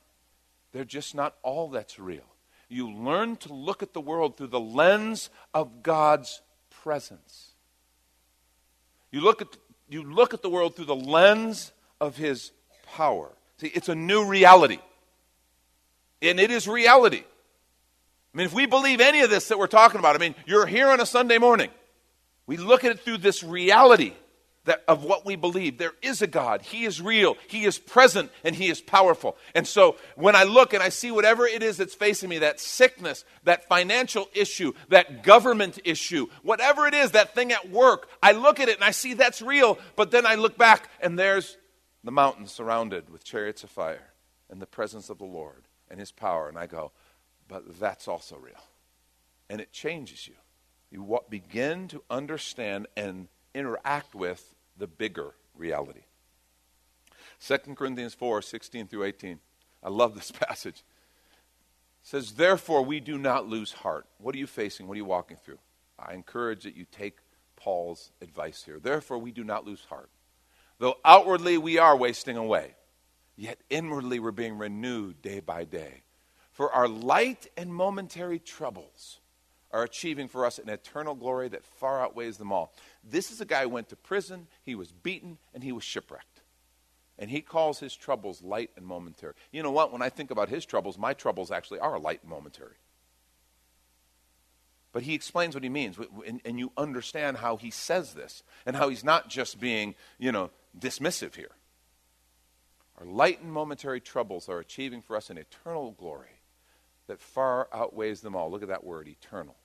they're 0.71 0.83
just 0.83 1.15
not 1.15 1.35
all 1.41 1.69
that's 1.69 1.99
real. 1.99 2.25
You 2.67 2.91
learn 2.91 3.37
to 3.37 3.53
look 3.53 3.83
at 3.83 3.93
the 3.93 4.01
world 4.01 4.37
through 4.37 4.47
the 4.47 4.59
lens 4.59 5.29
of 5.53 5.83
God's 5.83 6.41
presence. 6.69 7.51
You 9.11 9.21
look 9.21 9.41
at, 9.41 9.55
you 9.87 10.03
look 10.03 10.33
at 10.33 10.41
the 10.41 10.49
world 10.49 10.75
through 10.75 10.85
the 10.85 10.95
lens 10.95 11.71
of 12.01 12.17
His 12.17 12.51
power. 12.95 13.31
See, 13.57 13.67
it's 13.67 13.87
a 13.87 13.95
new 13.95 14.25
reality. 14.25 14.79
And 16.21 16.39
it 16.39 16.51
is 16.51 16.67
reality. 16.67 17.23
I 18.33 18.37
mean, 18.37 18.47
if 18.47 18.53
we 18.53 18.65
believe 18.65 18.99
any 18.99 19.21
of 19.21 19.29
this 19.29 19.47
that 19.47 19.59
we're 19.59 19.67
talking 19.67 19.99
about, 19.99 20.15
I 20.15 20.19
mean, 20.19 20.35
you're 20.45 20.65
here 20.65 20.89
on 20.89 20.99
a 20.99 21.05
Sunday 21.05 21.37
morning. 21.37 21.69
We 22.47 22.57
look 22.57 22.83
at 22.83 22.91
it 22.91 22.99
through 22.99 23.19
this 23.19 23.43
reality 23.43 24.13
that 24.65 24.83
of 24.87 25.03
what 25.03 25.25
we 25.25 25.35
believe. 25.35 25.77
There 25.77 25.93
is 26.01 26.21
a 26.21 26.27
God. 26.27 26.61
He 26.61 26.85
is 26.85 27.01
real. 27.01 27.37
He 27.47 27.65
is 27.65 27.79
present 27.79 28.31
and 28.43 28.55
he 28.55 28.67
is 28.67 28.81
powerful. 28.81 29.37
And 29.53 29.65
so 29.65 29.95
when 30.15 30.35
I 30.35 30.43
look 30.43 30.73
and 30.73 30.83
I 30.83 30.89
see 30.89 31.11
whatever 31.11 31.45
it 31.45 31.63
is 31.63 31.77
that's 31.77 31.95
facing 31.95 32.29
me, 32.29 32.39
that 32.39 32.59
sickness, 32.59 33.23
that 33.43 33.67
financial 33.69 34.27
issue, 34.33 34.73
that 34.89 35.23
government 35.23 35.79
issue, 35.85 36.27
whatever 36.43 36.87
it 36.87 36.93
is, 36.93 37.11
that 37.11 37.33
thing 37.33 37.51
at 37.51 37.69
work, 37.69 38.09
I 38.21 38.33
look 38.33 38.59
at 38.59 38.67
it 38.67 38.75
and 38.75 38.83
I 38.83 38.91
see 38.91 39.13
that's 39.13 39.41
real, 39.41 39.77
but 39.95 40.11
then 40.11 40.25
I 40.25 40.35
look 40.35 40.57
back 40.57 40.89
and 40.99 41.17
there's 41.17 41.57
the 42.03 42.11
mountain 42.11 42.47
surrounded 42.47 43.09
with 43.09 43.23
chariots 43.23 43.63
of 43.63 43.69
fire 43.69 44.11
and 44.49 44.61
the 44.61 44.67
presence 44.67 45.09
of 45.09 45.19
the 45.19 45.25
Lord 45.25 45.63
and 45.89 45.99
his 45.99 46.11
power. 46.11 46.47
And 46.47 46.57
I 46.57 46.67
go, 46.67 46.91
but 47.47 47.79
that's 47.79 48.07
also 48.07 48.37
real. 48.37 48.63
And 49.49 49.61
it 49.61 49.71
changes 49.71 50.27
you. 50.27 50.33
You 50.91 51.19
begin 51.29 51.87
to 51.89 52.03
understand 52.09 52.87
and 52.95 53.27
interact 53.53 54.15
with 54.15 54.55
the 54.77 54.87
bigger 54.87 55.33
reality. 55.55 56.03
2 57.45 57.57
Corinthians 57.75 58.13
4 58.13 58.41
16 58.41 58.87
through 58.87 59.03
18. 59.03 59.39
I 59.83 59.89
love 59.89 60.15
this 60.15 60.31
passage. 60.47 60.83
It 62.03 62.07
says, 62.07 62.33
Therefore, 62.33 62.83
we 62.83 62.99
do 62.99 63.17
not 63.17 63.47
lose 63.47 63.71
heart. 63.71 64.05
What 64.19 64.35
are 64.35 64.39
you 64.39 64.47
facing? 64.47 64.87
What 64.87 64.93
are 64.93 64.97
you 64.97 65.05
walking 65.05 65.37
through? 65.37 65.59
I 65.97 66.13
encourage 66.13 66.63
that 66.63 66.75
you 66.75 66.85
take 66.91 67.17
Paul's 67.55 68.11
advice 68.21 68.63
here. 68.63 68.79
Therefore, 68.79 69.17
we 69.17 69.31
do 69.31 69.43
not 69.43 69.65
lose 69.65 69.85
heart. 69.85 70.09
Though 70.77 70.95
outwardly 71.05 71.57
we 71.57 71.77
are 71.77 71.95
wasting 71.95 72.37
away, 72.37 72.75
yet 73.35 73.59
inwardly 73.69 74.19
we're 74.19 74.31
being 74.31 74.57
renewed 74.57 75.21
day 75.21 75.39
by 75.39 75.63
day. 75.63 76.01
For 76.51 76.71
our 76.71 76.87
light 76.87 77.47
and 77.57 77.73
momentary 77.73 78.39
troubles 78.39 79.19
are 79.71 79.83
achieving 79.83 80.29
for 80.29 80.45
us 80.45 80.57
an 80.57 80.69
eternal 80.69 81.15
glory 81.15 81.49
that 81.49 81.65
far 81.65 82.01
outweighs 82.01 82.37
them 82.37 82.53
all. 82.53 82.73
This 83.03 83.31
is 83.31 83.41
a 83.41 83.45
guy 83.45 83.63
who 83.63 83.69
went 83.69 83.89
to 83.89 83.97
prison, 83.97 84.47
he 84.63 84.73
was 84.73 84.91
beaten, 84.91 85.37
and 85.53 85.63
he 85.63 85.73
was 85.73 85.83
shipwrecked. 85.83 86.41
And 87.19 87.29
he 87.29 87.41
calls 87.41 87.79
his 87.79 87.95
troubles 87.95 88.41
light 88.41 88.71
and 88.77 88.85
momentary. 88.85 89.33
You 89.51 89.63
know 89.63 89.71
what? 89.71 89.91
When 89.91 90.01
I 90.01 90.09
think 90.09 90.31
about 90.31 90.49
his 90.49 90.65
troubles, 90.65 90.97
my 90.97 91.13
troubles 91.13 91.51
actually 91.51 91.79
are 91.79 91.99
light 91.99 92.21
and 92.21 92.29
momentary. 92.29 92.75
But 94.93 95.03
he 95.03 95.13
explains 95.13 95.55
what 95.55 95.63
he 95.63 95.69
means, 95.69 95.97
and, 96.25 96.39
and 96.45 96.57
you 96.57 96.71
understand 96.77 97.37
how 97.37 97.57
he 97.57 97.69
says 97.69 98.13
this, 98.13 98.43
and 98.65 98.77
how 98.77 98.87
he's 98.87 99.03
not 99.03 99.27
just 99.29 99.59
being, 99.59 99.93
you 100.17 100.31
know, 100.31 100.51
dismissive 100.79 101.35
here. 101.35 101.51
Our 102.99 103.05
light 103.05 103.41
and 103.41 103.51
momentary 103.51 103.99
troubles 103.99 104.47
are 104.47 104.59
achieving 104.59 105.01
for 105.01 105.15
us 105.15 105.29
an 105.29 105.37
eternal 105.37 105.91
glory 105.91 106.41
that 107.07 107.19
far 107.19 107.67
outweighs 107.73 108.21
them 108.21 108.35
all. 108.35 108.49
Look 108.49 108.61
at 108.61 108.69
that 108.69 108.83
word, 108.83 109.07
eternal. 109.07 109.55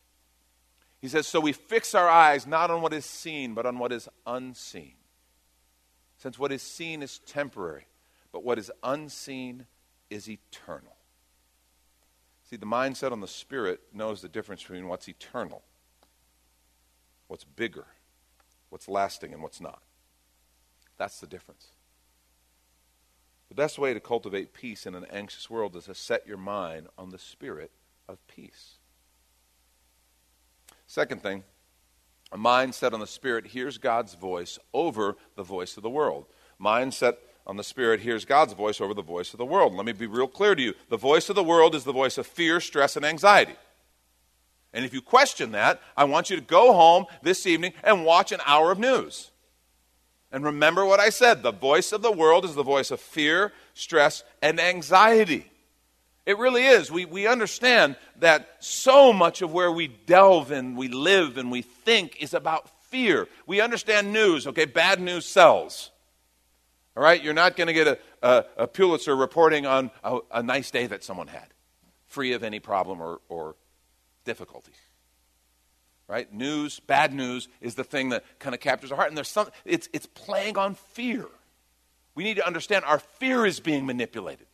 He 1.01 1.09
says, 1.09 1.27
So 1.27 1.41
we 1.41 1.53
fix 1.53 1.95
our 1.95 2.09
eyes 2.09 2.47
not 2.47 2.71
on 2.71 2.83
what 2.83 2.93
is 2.93 3.07
seen, 3.07 3.55
but 3.55 3.67
on 3.67 3.79
what 3.79 3.93
is 3.93 4.09
unseen. 4.27 4.95
Since 6.19 6.39
what 6.39 6.53
is 6.53 6.63
seen 6.63 7.03
is 7.03 7.19
temporary, 7.21 7.87
but 8.33 8.45
what 8.45 8.59
is 8.59 8.71
unseen 8.83 9.67
is 10.11 10.29
eternal. 10.29 10.97
See, 12.51 12.57
the 12.57 12.67
mindset 12.67 13.13
on 13.13 13.21
the 13.21 13.29
Spirit 13.29 13.81
knows 13.95 14.21
the 14.21 14.29
difference 14.29 14.63
between 14.63 14.89
what's 14.89 15.09
eternal, 15.09 15.63
what's 17.29 17.45
bigger, 17.45 17.87
what's 18.69 18.89
lasting, 18.89 19.33
and 19.33 19.43
what's 19.43 19.61
not. 19.61 19.83
That's 20.99 21.21
the 21.21 21.27
difference. 21.27 21.69
The 23.51 23.57
best 23.57 23.79
way 23.81 23.93
to 23.93 24.01
cultivate 24.01 24.55
peace 24.55 24.87
in 24.87 24.95
an 24.95 25.05
anxious 25.11 25.51
world 25.51 25.75
is 25.75 25.85
to 25.85 25.95
set 25.95 26.27
your 26.27 26.39
mind 26.39 26.87
on 26.97 27.11
the 27.11 27.19
spirit 27.19 27.73
of 28.09 28.25
peace. 28.29 28.77
Second 30.87 31.21
thing, 31.21 31.43
a 32.31 32.39
mind 32.39 32.77
set 32.77 32.95
on 32.95 33.01
the 33.01 33.09
spirit 33.09 33.49
hears 33.49 33.77
God's 33.77 34.15
voice 34.15 34.59
over 34.73 35.17
the 35.35 35.43
voice 35.43 35.77
of 35.77 35.83
the 35.83 35.91
world. 35.91 36.27
Mind 36.61 36.95
set 36.95 37.19
on 37.45 37.57
the 37.57 37.65
spirit 37.65 38.01
hears 38.01 38.25
God's 38.25 38.53
voice 38.53 38.81
over 38.81 38.95
the 38.95 39.03
voice 39.03 39.33
of 39.33 39.39
the 39.39 39.45
world. 39.45 39.75
Let 39.75 39.85
me 39.85 39.93
be 39.93 40.07
real 40.07 40.29
clear 40.29 40.55
to 40.55 40.63
you. 40.63 40.75
The 40.89 40.97
voice 40.97 41.29
of 41.29 41.35
the 41.35 41.43
world 41.43 41.75
is 41.75 41.83
the 41.83 41.93
voice 41.93 42.19
of 42.19 42.29
fear, 42.29 42.61
stress, 42.61 42.95
and 42.95 43.05
anxiety. 43.05 43.57
And 44.73 44.85
if 44.85 44.95
you 44.95 45.03
question 45.03 45.51
that, 45.53 45.81
I 45.97 46.05
want 46.05 46.31
you 46.31 46.37
to 46.37 46.43
go 46.43 46.73
home 46.73 47.07
this 47.23 47.49
evening 47.49 47.73
and 47.83 48.05
watch 48.05 48.31
an 48.31 48.41
hour 48.47 48.71
of 48.71 48.79
news. 48.79 49.33
And 50.33 50.45
remember 50.45 50.85
what 50.85 51.01
I 51.01 51.11
said 51.11 51.43
the 51.43 51.53
voice 51.53 51.93
of 51.93 52.03
the 52.03 52.13
world 52.13 52.45
is 52.45 52.55
the 52.55 52.63
voice 52.63 52.91
of 52.91 53.01
fear, 53.01 53.53
stress, 53.75 54.23
and 54.43 54.61
anxiety. 54.61 55.51
It 56.27 56.39
really 56.39 56.65
is. 56.65 56.91
We, 56.91 57.07
we 57.07 57.27
understand 57.27 57.97
that 58.19 58.57
so 58.61 59.13
much 59.13 59.43
of 59.43 59.53
where 59.53 59.73
we 59.73 59.89
delve 59.89 60.51
and 60.53 60.77
we 60.77 60.89
live 60.89 61.39
and 61.39 61.51
we 61.51 61.63
think 61.63 62.23
is 62.23 62.35
about 62.35 62.69
fear. 62.85 63.27
We 63.47 63.61
understand 63.61 64.13
news, 64.13 64.47
okay? 64.47 64.67
Bad 64.67 65.01
news 65.01 65.27
sells. 65.27 65.91
All 66.97 67.03
right? 67.03 67.21
You're 67.21 67.35
not 67.35 67.57
going 67.57 67.69
to 67.69 67.73
get 67.73 67.89
a, 67.89 67.99
a, 68.23 68.45
a, 68.59 68.67
Pulitzer 68.67 69.17
reporting 69.17 69.67
on 69.67 69.91
a, 70.05 70.19
a 70.31 70.43
nice 70.43 70.71
day 70.71 70.87
that 70.87 71.03
someone 71.03 71.27
had, 71.27 71.47
free 72.07 72.33
of 72.35 72.45
any 72.45 72.61
problem 72.61 73.01
or, 73.01 73.21
or 73.29 73.57
difficulty 74.25 74.73
right? 76.11 76.33
News, 76.35 76.81
bad 76.81 77.15
news 77.15 77.47
is 77.61 77.77
the 77.77 77.85
thing 77.85 78.09
that 78.09 78.25
kind 78.41 78.53
of 78.53 78.61
captures 78.61 78.91
our 78.91 78.97
heart. 78.97 79.09
And 79.09 79.17
there's 79.17 79.29
some, 79.29 79.49
it's, 79.65 79.89
it's 79.93 80.07
playing 80.07 80.59
on 80.59 80.75
fear. 80.75 81.27
We 82.17 82.25
need 82.25 82.35
to 82.35 82.47
understand 82.47 82.85
our 82.85 82.99
fear 82.99 83.47
is 83.47 83.61
being 83.61 83.87
manipulated. 83.87 84.49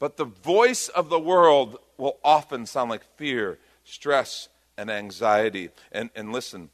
But 0.00 0.16
the 0.16 0.24
voice 0.24 0.88
of 0.88 1.10
the 1.10 1.20
world 1.20 1.78
will 1.96 2.18
often 2.24 2.66
sound 2.66 2.90
like 2.90 3.04
fear, 3.16 3.58
stress, 3.84 4.48
and 4.76 4.90
anxiety. 4.90 5.70
And, 5.92 6.10
and 6.16 6.32
listen, 6.32 6.70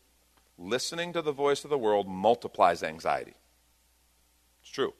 listening 0.56 1.12
to 1.12 1.20
the 1.20 1.32
voice 1.32 1.62
of 1.62 1.68
the 1.68 1.76
world 1.76 2.08
multiplies 2.08 2.82
anxiety. 2.82 3.34
It's 4.62 4.70
true. 4.70 4.94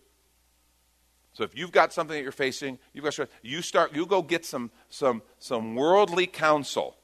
So 1.33 1.43
if 1.43 1.57
you've 1.57 1.73
got 1.73 1.95
something 1.95 2.17
that 2.17 2.23
you're 2.23 2.33
facing, 2.33 2.79
you've 2.93 3.05
got 3.05 3.15
stress, 3.15 3.29
you 3.41 3.63
start, 3.63 3.95
you 3.95 4.05
go 4.05 4.21
get 4.21 4.45
some, 4.45 4.71
some, 4.91 5.23
some 5.39 5.75
worldly 5.75 6.27
counsel 6.27 6.96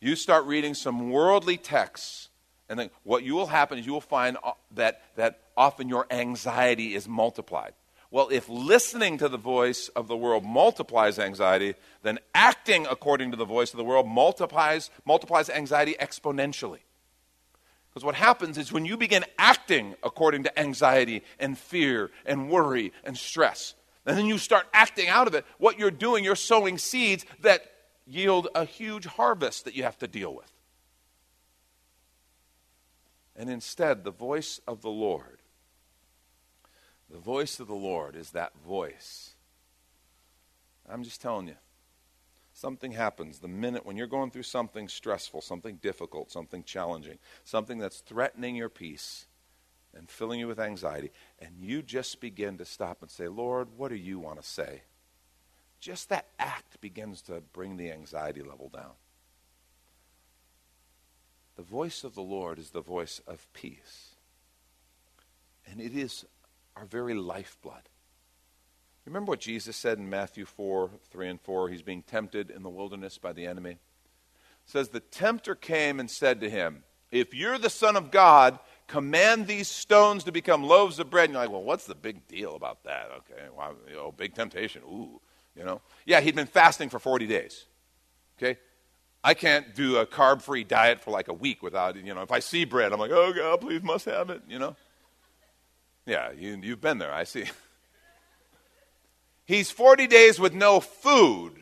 you 0.00 0.16
start 0.16 0.44
reading 0.44 0.74
some 0.74 1.10
worldly 1.10 1.56
texts, 1.56 2.28
and 2.68 2.78
then 2.78 2.90
what 3.02 3.22
you 3.24 3.34
will 3.34 3.46
happen 3.46 3.78
is 3.78 3.86
you 3.86 3.92
will 3.92 4.00
find 4.00 4.36
uh, 4.42 4.52
that, 4.74 5.02
that 5.16 5.40
often 5.56 5.88
your 5.88 6.06
anxiety 6.10 6.94
is 6.94 7.08
multiplied. 7.08 7.72
Well, 8.10 8.28
if 8.30 8.48
listening 8.48 9.18
to 9.18 9.28
the 9.28 9.36
voice 9.36 9.88
of 9.88 10.08
the 10.08 10.16
world 10.16 10.44
multiplies 10.44 11.18
anxiety, 11.18 11.74
then 12.02 12.18
acting 12.34 12.86
according 12.86 13.32
to 13.32 13.36
the 13.36 13.44
voice 13.44 13.72
of 13.72 13.76
the 13.76 13.84
world 13.84 14.06
multiplies, 14.06 14.90
multiplies 15.04 15.50
anxiety 15.50 15.94
exponentially. 16.00 16.78
Because 17.90 18.04
what 18.04 18.14
happens 18.14 18.56
is 18.56 18.72
when 18.72 18.86
you 18.86 18.96
begin 18.96 19.24
acting 19.38 19.94
according 20.02 20.44
to 20.44 20.58
anxiety 20.58 21.22
and 21.38 21.58
fear 21.58 22.10
and 22.24 22.48
worry 22.48 22.92
and 23.04 23.16
stress, 23.16 23.74
and 24.06 24.16
then 24.16 24.24
you 24.24 24.38
start 24.38 24.66
acting 24.72 25.08
out 25.08 25.26
of 25.26 25.34
it, 25.34 25.44
what 25.58 25.78
you're 25.78 25.90
doing, 25.90 26.24
you're 26.24 26.36
sowing 26.36 26.78
seeds 26.78 27.26
that 27.40 27.62
yield 28.08 28.48
a 28.54 28.64
huge 28.64 29.06
harvest 29.06 29.64
that 29.64 29.74
you 29.74 29.82
have 29.82 29.98
to 29.98 30.08
deal 30.08 30.34
with. 30.34 30.52
And 33.36 33.48
instead, 33.48 34.02
the 34.02 34.10
voice 34.10 34.60
of 34.66 34.82
the 34.82 34.90
Lord 34.90 35.38
the 37.10 37.18
voice 37.18 37.58
of 37.58 37.66
the 37.66 37.74
Lord 37.74 38.16
is 38.16 38.30
that 38.30 38.52
voice. 38.66 39.34
I'm 40.88 41.02
just 41.02 41.20
telling 41.20 41.48
you, 41.48 41.56
something 42.52 42.92
happens 42.92 43.38
the 43.38 43.48
minute 43.48 43.86
when 43.86 43.96
you're 43.96 44.06
going 44.06 44.30
through 44.30 44.42
something 44.42 44.88
stressful, 44.88 45.40
something 45.40 45.76
difficult, 45.76 46.30
something 46.30 46.62
challenging, 46.64 47.18
something 47.44 47.78
that's 47.78 48.00
threatening 48.00 48.56
your 48.56 48.68
peace 48.68 49.26
and 49.94 50.08
filling 50.10 50.38
you 50.38 50.46
with 50.46 50.60
anxiety, 50.60 51.10
and 51.38 51.56
you 51.58 51.82
just 51.82 52.20
begin 52.20 52.58
to 52.58 52.64
stop 52.64 52.98
and 53.00 53.10
say, 53.10 53.26
Lord, 53.26 53.68
what 53.76 53.88
do 53.88 53.96
you 53.96 54.18
want 54.18 54.40
to 54.40 54.46
say? 54.46 54.82
Just 55.80 56.08
that 56.08 56.26
act 56.38 56.80
begins 56.80 57.22
to 57.22 57.42
bring 57.52 57.76
the 57.76 57.92
anxiety 57.92 58.42
level 58.42 58.68
down. 58.68 58.92
The 61.56 61.62
voice 61.62 62.04
of 62.04 62.14
the 62.14 62.22
Lord 62.22 62.58
is 62.58 62.70
the 62.70 62.80
voice 62.80 63.20
of 63.26 63.52
peace. 63.52 64.14
And 65.70 65.80
it 65.80 65.96
is 65.96 66.24
our 66.76 66.84
very 66.84 67.14
lifeblood. 67.14 67.82
Remember 69.04 69.30
what 69.30 69.40
Jesus 69.40 69.76
said 69.76 69.98
in 69.98 70.10
Matthew 70.10 70.44
4 70.44 70.90
3 71.10 71.28
and 71.28 71.40
4? 71.40 71.68
He's 71.68 71.82
being 71.82 72.02
tempted 72.02 72.50
in 72.50 72.62
the 72.62 72.68
wilderness 72.68 73.18
by 73.18 73.32
the 73.32 73.46
enemy. 73.46 73.72
It 73.72 73.78
says, 74.66 74.90
The 74.90 75.00
tempter 75.00 75.54
came 75.54 75.98
and 75.98 76.10
said 76.10 76.40
to 76.40 76.50
him, 76.50 76.84
If 77.10 77.34
you're 77.34 77.58
the 77.58 77.70
Son 77.70 77.96
of 77.96 78.10
God, 78.10 78.58
command 78.86 79.46
these 79.46 79.66
stones 79.66 80.24
to 80.24 80.32
become 80.32 80.62
loaves 80.62 80.98
of 80.98 81.10
bread. 81.10 81.24
And 81.24 81.32
you're 81.32 81.42
like, 81.42 81.50
Well, 81.50 81.62
what's 81.62 81.86
the 81.86 81.94
big 81.94 82.28
deal 82.28 82.54
about 82.54 82.84
that? 82.84 83.08
Okay, 83.18 83.48
well, 83.56 83.74
you 83.88 83.96
know, 83.96 84.12
big 84.12 84.34
temptation. 84.34 84.82
Ooh, 84.84 85.20
you 85.58 85.64
know? 85.64 85.80
Yeah, 86.06 86.20
he'd 86.20 86.36
been 86.36 86.46
fasting 86.46 86.88
for 86.88 86.98
40 86.98 87.26
days. 87.26 87.66
Okay? 88.38 88.58
I 89.24 89.34
can't 89.34 89.74
do 89.74 89.96
a 89.96 90.06
carb 90.06 90.40
free 90.40 90.64
diet 90.64 91.00
for 91.00 91.10
like 91.10 91.28
a 91.28 91.34
week 91.34 91.62
without, 91.62 91.96
you 91.96 92.14
know, 92.14 92.22
if 92.22 92.30
I 92.30 92.38
see 92.38 92.64
bread, 92.64 92.92
I'm 92.92 93.00
like, 93.00 93.10
oh, 93.10 93.32
God, 93.32 93.60
please 93.60 93.82
must 93.82 94.04
have 94.04 94.30
it, 94.30 94.42
you 94.48 94.58
know? 94.58 94.76
Yeah, 96.06 96.30
you, 96.32 96.58
you've 96.62 96.80
been 96.80 96.98
there, 96.98 97.12
I 97.12 97.24
see. 97.24 97.44
He's 99.44 99.70
40 99.70 100.06
days 100.06 100.38
with 100.38 100.54
no 100.54 100.78
food. 100.78 101.52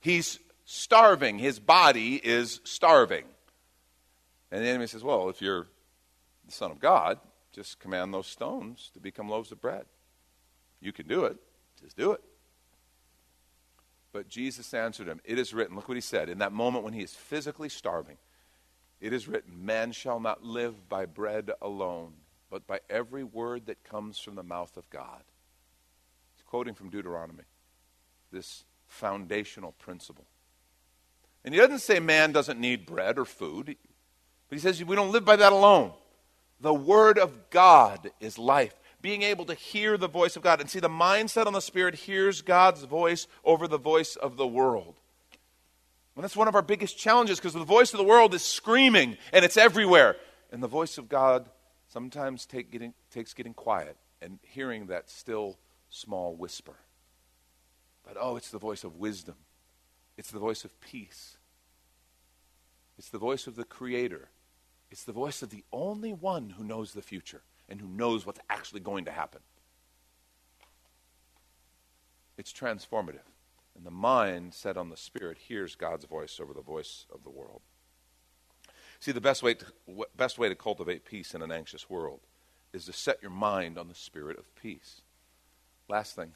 He's 0.00 0.38
starving. 0.64 1.38
His 1.38 1.58
body 1.58 2.16
is 2.16 2.60
starving. 2.64 3.24
And 4.50 4.64
the 4.64 4.68
enemy 4.68 4.86
says, 4.86 5.04
Well, 5.04 5.28
if 5.28 5.40
you're 5.40 5.66
the 6.46 6.52
Son 6.52 6.70
of 6.70 6.80
God, 6.80 7.18
just 7.52 7.78
command 7.78 8.12
those 8.12 8.26
stones 8.26 8.90
to 8.94 9.00
become 9.00 9.28
loaves 9.28 9.52
of 9.52 9.60
bread. 9.60 9.84
You 10.80 10.92
can 10.92 11.06
do 11.06 11.24
it. 11.24 11.36
Just 11.80 11.96
do 11.96 12.12
it. 12.12 12.20
But 14.12 14.28
Jesus 14.28 14.74
answered 14.74 15.06
him, 15.06 15.20
It 15.24 15.38
is 15.38 15.54
written, 15.54 15.76
look 15.76 15.88
what 15.88 15.96
he 15.96 16.00
said, 16.00 16.28
in 16.28 16.38
that 16.38 16.52
moment 16.52 16.84
when 16.84 16.92
he 16.92 17.02
is 17.02 17.14
physically 17.14 17.68
starving, 17.68 18.16
it 19.00 19.12
is 19.12 19.28
written, 19.28 19.64
Man 19.64 19.92
shall 19.92 20.20
not 20.20 20.44
live 20.44 20.88
by 20.88 21.06
bread 21.06 21.50
alone, 21.62 22.12
but 22.50 22.66
by 22.66 22.80
every 22.90 23.24
word 23.24 23.66
that 23.66 23.84
comes 23.84 24.18
from 24.18 24.34
the 24.34 24.42
mouth 24.42 24.76
of 24.76 24.88
God. 24.90 25.22
He's 26.34 26.42
quoting 26.44 26.74
from 26.74 26.90
Deuteronomy, 26.90 27.44
this 28.32 28.64
foundational 28.86 29.72
principle. 29.72 30.26
And 31.44 31.54
he 31.54 31.60
doesn't 31.60 31.78
say 31.78 32.00
man 32.00 32.32
doesn't 32.32 32.60
need 32.60 32.84
bread 32.84 33.18
or 33.18 33.24
food, 33.24 33.76
but 34.48 34.56
he 34.56 34.58
says 34.58 34.84
we 34.84 34.96
don't 34.96 35.12
live 35.12 35.24
by 35.24 35.36
that 35.36 35.52
alone. 35.52 35.92
The 36.60 36.74
Word 36.74 37.18
of 37.18 37.48
God 37.48 38.10
is 38.20 38.38
life. 38.38 38.74
Being 39.02 39.22
able 39.22 39.44
to 39.46 39.54
hear 39.54 39.96
the 39.96 40.08
voice 40.08 40.36
of 40.36 40.42
God. 40.42 40.60
And 40.60 40.68
see, 40.68 40.80
the 40.80 40.88
mindset 40.88 41.46
on 41.46 41.52
the 41.52 41.60
Spirit 41.60 41.94
hears 41.94 42.42
God's 42.42 42.84
voice 42.84 43.26
over 43.44 43.66
the 43.66 43.78
voice 43.78 44.16
of 44.16 44.36
the 44.36 44.46
world. 44.46 44.96
And 46.16 46.24
that's 46.24 46.36
one 46.36 46.48
of 46.48 46.54
our 46.54 46.62
biggest 46.62 46.98
challenges 46.98 47.38
because 47.38 47.54
the 47.54 47.64
voice 47.64 47.94
of 47.94 47.98
the 47.98 48.04
world 48.04 48.34
is 48.34 48.44
screaming 48.44 49.16
and 49.32 49.44
it's 49.44 49.56
everywhere. 49.56 50.16
And 50.52 50.62
the 50.62 50.68
voice 50.68 50.98
of 50.98 51.08
God 51.08 51.48
sometimes 51.88 52.44
take 52.44 52.70
getting, 52.70 52.94
takes 53.10 53.32
getting 53.32 53.54
quiet 53.54 53.96
and 54.20 54.38
hearing 54.42 54.86
that 54.86 55.08
still 55.08 55.58
small 55.88 56.34
whisper. 56.34 56.76
But 58.06 58.16
oh, 58.20 58.36
it's 58.36 58.50
the 58.50 58.58
voice 58.58 58.84
of 58.84 58.96
wisdom, 58.96 59.36
it's 60.16 60.30
the 60.30 60.38
voice 60.38 60.64
of 60.64 60.78
peace, 60.80 61.36
it's 62.98 63.08
the 63.08 63.18
voice 63.18 63.46
of 63.46 63.56
the 63.56 63.64
Creator, 63.64 64.28
it's 64.90 65.04
the 65.04 65.12
voice 65.12 65.42
of 65.42 65.50
the 65.50 65.64
only 65.72 66.12
one 66.12 66.50
who 66.50 66.64
knows 66.64 66.92
the 66.92 67.02
future 67.02 67.42
and 67.70 67.80
who 67.80 67.88
knows 67.88 68.26
what's 68.26 68.40
actually 68.50 68.80
going 68.80 69.04
to 69.06 69.12
happen. 69.12 69.40
It's 72.36 72.52
transformative. 72.52 73.28
And 73.76 73.86
the 73.86 73.90
mind 73.90 74.52
set 74.52 74.76
on 74.76 74.90
the 74.90 74.96
Spirit 74.96 75.38
hears 75.38 75.76
God's 75.76 76.04
voice 76.04 76.40
over 76.40 76.52
the 76.52 76.60
voice 76.60 77.06
of 77.14 77.22
the 77.22 77.30
world. 77.30 77.62
See, 78.98 79.12
the 79.12 79.20
best 79.20 79.42
way, 79.42 79.54
to, 79.54 79.66
best 80.16 80.38
way 80.38 80.48
to 80.48 80.54
cultivate 80.54 81.06
peace 81.06 81.34
in 81.34 81.40
an 81.40 81.50
anxious 81.50 81.88
world 81.88 82.20
is 82.72 82.84
to 82.84 82.92
set 82.92 83.22
your 83.22 83.30
mind 83.30 83.78
on 83.78 83.88
the 83.88 83.94
spirit 83.94 84.38
of 84.38 84.54
peace. 84.54 85.00
Last 85.88 86.14
thing 86.14 86.32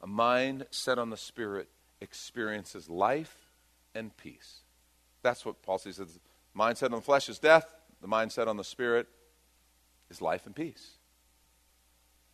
a 0.00 0.06
mind 0.06 0.66
set 0.70 0.98
on 0.98 1.10
the 1.10 1.16
spirit 1.16 1.68
experiences 2.00 2.90
life 2.90 3.50
and 3.94 4.16
peace. 4.16 4.60
That's 5.22 5.46
what 5.46 5.62
Paul 5.62 5.78
says. 5.78 5.96
The 5.96 6.08
Mindset 6.56 6.86
on 6.86 6.92
the 6.92 7.00
flesh 7.00 7.28
is 7.28 7.38
death, 7.38 7.66
the 8.02 8.08
mindset 8.08 8.46
on 8.46 8.58
the 8.58 8.64
spirit 8.64 9.08
is 10.12 10.20
life 10.22 10.46
and 10.46 10.54
peace. 10.54 10.98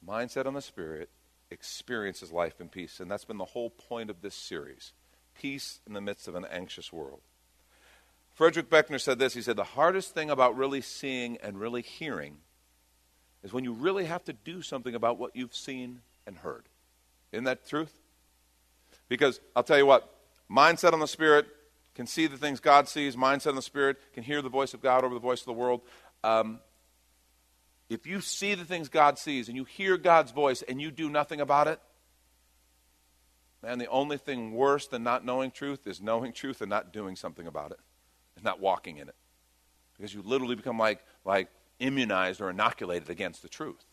Mindset 0.07 0.47
on 0.47 0.55
the 0.55 0.61
spirit 0.61 1.09
experiences 1.51 2.33
life 2.33 2.61
and 2.61 2.71
peace. 2.71 3.01
And 3.01 3.11
that's 3.11 3.25
been 3.25 3.39
the 3.39 3.45
whole 3.45 3.71
point 3.71 4.11
of 4.11 4.21
this 4.21 4.35
series 4.35 4.93
peace 5.39 5.79
in 5.87 5.93
the 5.93 6.01
midst 6.01 6.27
of 6.27 6.35
an 6.35 6.45
anxious 6.51 6.93
world. 6.93 7.21
Frederick 8.35 8.69
Buechner 8.69 8.99
said 8.99 9.21
this. 9.21 9.35
He 9.35 9.43
said, 9.43 9.57
The 9.57 9.63
hardest 9.63 10.13
thing 10.13 10.31
about 10.31 10.57
really 10.57 10.81
seeing 10.81 11.39
and 11.39 11.61
really 11.61 11.83
hearing 11.83 12.39
is 13.45 13.53
when 13.53 13.63
you 13.63 13.73
really 13.73 14.07
have 14.07 14.25
to 14.25 14.33
do 14.33 14.63
something 14.63 14.97
about 14.97 15.17
what 15.17 15.37
you've 15.37 15.55
seen 15.55 16.01
and 16.27 16.39
heard. 16.39 16.65
Isn't 17.31 17.45
that 17.45 17.69
truth? 17.69 18.01
Because 19.09 19.41
I'll 19.55 19.63
tell 19.63 19.79
you 19.79 19.87
what, 19.87 20.13
mindset 20.51 20.93
on 20.93 20.99
the 20.99 21.07
Spirit 21.07 21.47
can 21.95 22.07
see 22.07 22.27
the 22.27 22.37
things 22.37 22.59
God 22.59 22.89
sees, 22.89 23.15
mindset 23.15 23.51
on 23.51 23.57
the 23.57 23.63
Spirit 23.63 23.97
can 24.13 24.25
hear 24.25 24.43
the 24.43 24.49
voice 24.49 24.75
of 24.75 24.83
God 24.83 25.05
over 25.05 25.15
the 25.15 25.21
voice 25.21 25.41
of 25.41 25.47
the 25.47 25.53
world. 25.53 25.83
Um, 26.25 26.61
if 27.89 28.07
you 28.07 28.21
see 28.21 28.55
the 28.55 28.65
things 28.65 28.89
God 28.89 29.19
sees 29.19 29.49
and 29.49 29.57
you 29.57 29.65
hear 29.65 29.97
God's 29.97 30.31
voice 30.31 30.63
and 30.63 30.81
you 30.81 30.91
do 30.91 31.09
nothing 31.09 31.41
about 31.41 31.69
it, 31.69 31.81
man, 33.63 33.79
the 33.79 33.89
only 33.89 34.19
thing 34.19 34.53
worse 34.53 34.87
than 34.87 35.03
not 35.03 35.25
knowing 35.25 35.51
truth 35.51 35.87
is 35.87 36.01
knowing 36.01 36.33
truth 36.35 36.61
and 36.61 36.71
not 36.71 36.93
doing 36.93 37.17
something 37.17 37.47
about 37.47 37.71
it 37.71 37.81
and 38.37 38.45
not 38.45 38.61
walking 38.61 38.99
in 38.99 39.09
it. 39.09 39.15
Because 39.97 40.15
you 40.15 40.23
literally 40.23 40.55
become 40.55 40.79
like, 40.79 41.05
like 41.25 41.49
immunized 41.81 42.41
or 42.41 42.51
inoculated 42.51 43.11
against 43.11 43.43
the 43.43 43.49
truth. 43.49 43.85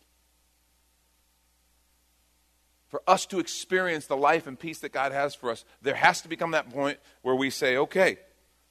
For 2.88 3.02
us 3.06 3.26
to 3.26 3.40
experience 3.40 4.06
the 4.06 4.16
life 4.16 4.46
and 4.46 4.58
peace 4.58 4.78
that 4.80 4.92
God 4.92 5.10
has 5.10 5.34
for 5.34 5.50
us, 5.50 5.64
there 5.82 5.96
has 5.96 6.20
to 6.20 6.28
become 6.28 6.52
that 6.52 6.70
point 6.70 6.98
where 7.22 7.34
we 7.34 7.50
say, 7.50 7.76
okay, 7.76 8.18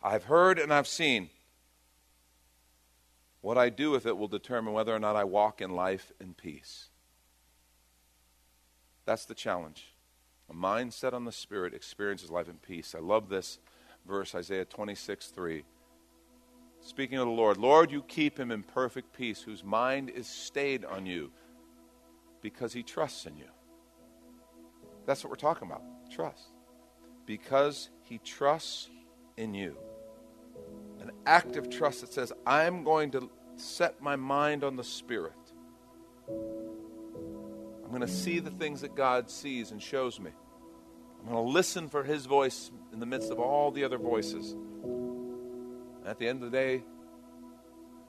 I've 0.01 0.25
heard 0.25 0.57
and 0.57 0.73
I've 0.73 0.87
seen. 0.87 1.29
What 3.45 3.59
I 3.59 3.69
do 3.69 3.91
with 3.91 4.07
it 4.07 4.17
will 4.17 4.27
determine 4.27 4.73
whether 4.73 4.91
or 4.91 4.97
not 4.97 5.15
I 5.15 5.23
walk 5.23 5.61
in 5.61 5.69
life 5.69 6.11
in 6.19 6.33
peace. 6.33 6.89
That's 9.05 9.25
the 9.25 9.35
challenge. 9.35 9.93
A 10.49 10.53
mind 10.55 10.95
set 10.95 11.13
on 11.13 11.25
the 11.25 11.31
Spirit 11.31 11.75
experiences 11.75 12.31
life 12.31 12.49
in 12.49 12.55
peace. 12.55 12.95
I 12.97 13.01
love 13.01 13.29
this 13.29 13.59
verse, 14.07 14.33
Isaiah 14.33 14.65
26 14.65 15.27
3. 15.27 15.63
Speaking 16.81 17.19
of 17.19 17.27
the 17.27 17.33
Lord, 17.33 17.57
Lord, 17.57 17.91
you 17.91 18.01
keep 18.01 18.39
him 18.39 18.49
in 18.49 18.63
perfect 18.63 19.13
peace, 19.13 19.43
whose 19.43 19.63
mind 19.63 20.09
is 20.09 20.25
stayed 20.25 20.83
on 20.83 21.05
you 21.05 21.31
because 22.41 22.73
he 22.73 22.81
trusts 22.81 23.27
in 23.27 23.37
you. 23.37 23.51
That's 25.05 25.23
what 25.23 25.29
we're 25.29 25.35
talking 25.35 25.67
about 25.67 25.83
trust. 26.09 26.47
Because 27.27 27.91
he 28.01 28.17
trusts 28.17 28.89
in 29.37 29.53
you. 29.53 29.77
An 30.99 31.11
active 31.27 31.69
trust 31.69 32.01
that 32.01 32.11
says, 32.11 32.33
I'm 32.47 32.83
going 32.83 33.11
to 33.11 33.29
set 33.57 34.01
my 34.01 34.15
mind 34.15 34.63
on 34.63 34.75
the 34.75 34.83
Spirit. 34.83 35.33
I'm 36.27 37.89
going 37.89 38.01
to 38.01 38.07
see 38.07 38.39
the 38.39 38.51
things 38.51 38.81
that 38.81 38.95
God 38.95 39.29
sees 39.29 39.71
and 39.71 39.81
shows 39.81 40.19
me. 40.19 40.31
I'm 41.21 41.31
going 41.31 41.45
to 41.45 41.51
listen 41.51 41.87
for 41.87 42.03
his 42.03 42.25
voice 42.25 42.71
in 42.93 42.99
the 42.99 43.05
midst 43.05 43.31
of 43.31 43.39
all 43.39 43.71
the 43.71 43.83
other 43.83 43.97
voices. 43.97 44.51
And 44.51 46.05
at 46.05 46.19
the 46.19 46.27
end 46.27 46.43
of 46.43 46.51
the 46.51 46.57
day, 46.57 46.83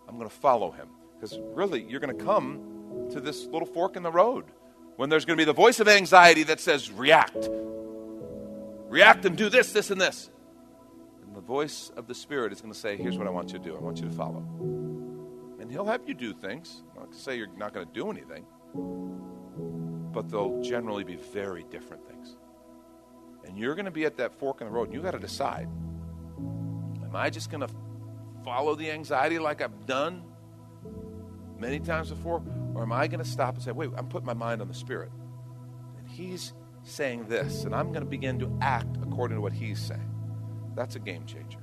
I'm 0.08 0.16
going 0.16 0.28
to 0.28 0.34
follow 0.34 0.70
him. 0.70 0.88
Because 1.14 1.38
really, 1.54 1.82
you're 1.82 2.00
going 2.00 2.16
to 2.16 2.24
come 2.24 3.08
to 3.12 3.20
this 3.20 3.46
little 3.46 3.66
fork 3.66 3.96
in 3.96 4.02
the 4.02 4.10
road 4.10 4.44
when 4.96 5.08
there's 5.08 5.24
going 5.24 5.36
to 5.36 5.40
be 5.40 5.46
the 5.46 5.52
voice 5.52 5.80
of 5.80 5.88
anxiety 5.88 6.42
that 6.44 6.60
says, 6.60 6.90
react. 6.90 7.48
React 8.88 9.26
and 9.26 9.36
do 9.36 9.48
this, 9.48 9.72
this, 9.72 9.90
and 9.90 10.00
this. 10.00 10.30
And 11.26 11.34
the 11.34 11.40
voice 11.40 11.90
of 11.96 12.06
the 12.06 12.14
Spirit 12.14 12.52
is 12.52 12.60
going 12.60 12.72
to 12.72 12.78
say, 12.78 12.96
here's 12.96 13.18
what 13.18 13.26
I 13.26 13.30
want 13.30 13.52
you 13.52 13.58
to 13.58 13.64
do. 13.64 13.76
I 13.76 13.80
want 13.80 13.98
you 13.98 14.08
to 14.08 14.14
follow. 14.14 14.44
And 15.66 15.72
He'll 15.72 15.86
have 15.86 16.02
you 16.06 16.14
do 16.14 16.32
things. 16.32 16.84
Not 16.94 17.10
to 17.10 17.18
say 17.18 17.36
you're 17.36 17.48
not 17.56 17.74
going 17.74 17.84
to 17.84 17.92
do 17.92 18.08
anything, 18.08 18.46
but 20.12 20.28
they'll 20.28 20.62
generally 20.62 21.02
be 21.02 21.16
very 21.16 21.64
different 21.72 22.06
things. 22.06 22.36
And 23.44 23.58
you're 23.58 23.74
going 23.74 23.86
to 23.86 23.90
be 23.90 24.04
at 24.04 24.16
that 24.18 24.38
fork 24.38 24.60
in 24.60 24.68
the 24.68 24.72
road, 24.72 24.84
and 24.84 24.94
you've 24.94 25.02
got 25.02 25.10
to 25.10 25.18
decide 25.18 25.68
am 26.38 27.16
I 27.16 27.30
just 27.30 27.50
going 27.50 27.62
to 27.62 27.74
follow 28.44 28.76
the 28.76 28.92
anxiety 28.92 29.40
like 29.40 29.60
I've 29.60 29.86
done 29.86 30.22
many 31.58 31.80
times 31.80 32.10
before? 32.10 32.44
Or 32.76 32.84
am 32.84 32.92
I 32.92 33.08
going 33.08 33.24
to 33.24 33.28
stop 33.28 33.54
and 33.54 33.64
say, 33.64 33.72
wait, 33.72 33.90
I'm 33.96 34.06
putting 34.06 34.26
my 34.26 34.34
mind 34.34 34.60
on 34.60 34.68
the 34.68 34.74
Spirit? 34.74 35.10
And 35.98 36.08
He's 36.08 36.52
saying 36.84 37.26
this, 37.26 37.64
and 37.64 37.74
I'm 37.74 37.88
going 37.88 38.04
to 38.04 38.08
begin 38.08 38.38
to 38.38 38.56
act 38.60 38.98
according 39.02 39.36
to 39.36 39.40
what 39.40 39.52
He's 39.52 39.80
saying. 39.80 40.14
That's 40.76 40.94
a 40.94 41.00
game 41.00 41.26
changer. 41.26 41.58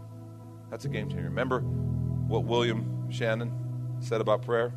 That's 0.69 0.83
a 0.83 0.89
game 0.89 1.07
changer. 1.07 1.23
Remember 1.23 1.61
what 1.61 2.43
William 2.43 3.09
Shannon 3.09 3.62
said 4.03 4.21
about 4.21 4.41
prayer? 4.41 4.73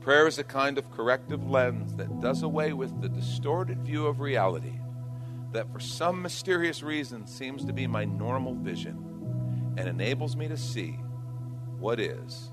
Prayer 0.00 0.26
is 0.26 0.38
a 0.38 0.44
kind 0.44 0.78
of 0.78 0.90
corrective 0.90 1.48
lens 1.48 1.94
that 1.94 2.20
does 2.20 2.42
away 2.42 2.72
with 2.72 3.00
the 3.00 3.08
distorted 3.08 3.82
view 3.82 4.06
of 4.06 4.20
reality 4.20 4.80
that, 5.52 5.72
for 5.72 5.80
some 5.80 6.20
mysterious 6.22 6.82
reason, 6.82 7.26
seems 7.26 7.64
to 7.64 7.72
be 7.72 7.86
my 7.86 8.04
normal 8.04 8.54
vision 8.54 9.74
and 9.76 9.88
enables 9.88 10.36
me 10.36 10.48
to 10.48 10.56
see 10.56 10.98
what 11.78 12.00
is 12.00 12.50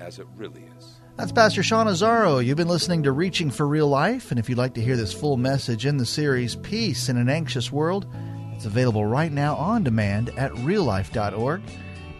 as 0.00 0.18
it 0.18 0.26
really 0.36 0.64
is. 0.78 1.00
That's 1.16 1.32
Pastor 1.32 1.62
Sean 1.62 1.86
Azzaro. 1.86 2.44
You've 2.44 2.56
been 2.56 2.68
listening 2.68 3.04
to 3.04 3.12
Reaching 3.12 3.50
for 3.50 3.66
Real 3.66 3.88
Life, 3.88 4.30
and 4.30 4.40
if 4.40 4.48
you'd 4.48 4.58
like 4.58 4.74
to 4.74 4.82
hear 4.82 4.96
this 4.96 5.12
full 5.12 5.36
message 5.36 5.86
in 5.86 5.96
the 5.96 6.06
series 6.06 6.56
Peace 6.56 7.08
in 7.08 7.16
an 7.16 7.28
Anxious 7.28 7.70
World, 7.70 8.06
it's 8.54 8.66
available 8.66 9.04
right 9.04 9.32
now 9.32 9.54
on 9.56 9.84
demand 9.84 10.30
at 10.36 10.52
reallife.org. 10.52 11.62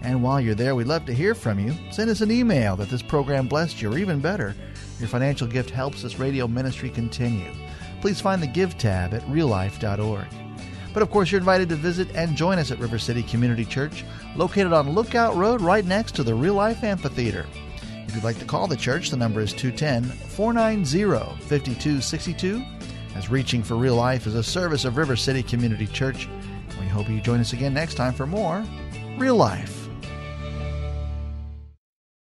And 0.05 0.23
while 0.23 0.41
you're 0.41 0.55
there, 0.55 0.75
we'd 0.75 0.87
love 0.87 1.07
to 1.07 1.15
hear 1.15 1.35
from 1.35 1.59
you. 1.59 1.75
Send 1.91 2.11
us 2.11 2.21
an 2.21 2.31
email 2.31 2.77
that 2.77 2.91
this 2.91 3.03
program 3.03 3.49
blessed 3.49 3.81
you, 3.81 3.93
or 3.93 3.99
even 3.99 4.21
better, 4.21 4.55
your 4.99 5.09
financial 5.09 5.47
gift 5.47 5.71
helps 5.71 6.03
this 6.03 6.19
radio 6.19 6.47
ministry 6.47 6.91
continue. 6.91 7.51
Please 8.03 8.21
find 8.21 8.43
the 8.43 8.47
Give 8.47 8.77
tab 8.77 9.15
at 9.15 9.23
reallife.org. 9.23 10.27
But 10.93 11.03
of 11.03 11.11
course, 11.11 11.33
you're 11.33 11.41
invited 11.41 11.69
to 11.71 11.77
visit 11.77 12.15
and 12.15 12.37
join 12.37 12.59
us 12.59 12.71
at 12.71 12.79
River 12.79 12.99
City 12.99 13.23
Community 13.23 13.65
Church, 13.65 14.05
located 14.37 14.73
on 14.73 14.91
Lookout 14.91 15.35
Road 15.35 15.61
right 15.61 15.85
next 15.85 16.15
to 16.17 16.23
the 16.23 16.35
Real 16.35 16.55
Life 16.55 16.85
Amphitheater. 16.85 17.47
If 18.07 18.15
you'd 18.15 18.25
like 18.25 18.39
to 18.39 18.45
call 18.45 18.69
the 18.69 18.77
church, 18.77 19.11
the 19.11 19.17
number 19.17 19.41
is 19.41 19.53
210 19.53 20.05
490 20.05 21.41
5262. 21.49 22.63
As 23.17 23.31
Reaching 23.31 23.63
for 23.63 23.77
Real 23.77 23.97
Life 23.97 24.27
is 24.27 24.35
a 24.35 24.43
service 24.43 24.85
of 24.85 24.97
River 24.97 25.17
City 25.17 25.43
Community 25.43 25.87
Church. 25.87 26.29
We 26.79 26.87
hope 26.87 27.09
you 27.09 27.21
join 27.21 27.41
us 27.41 27.55
again 27.55 27.73
next 27.73 27.95
time 27.95 28.13
for 28.13 28.27
more 28.27 28.65
Real 29.19 29.37
Life. 29.37 29.84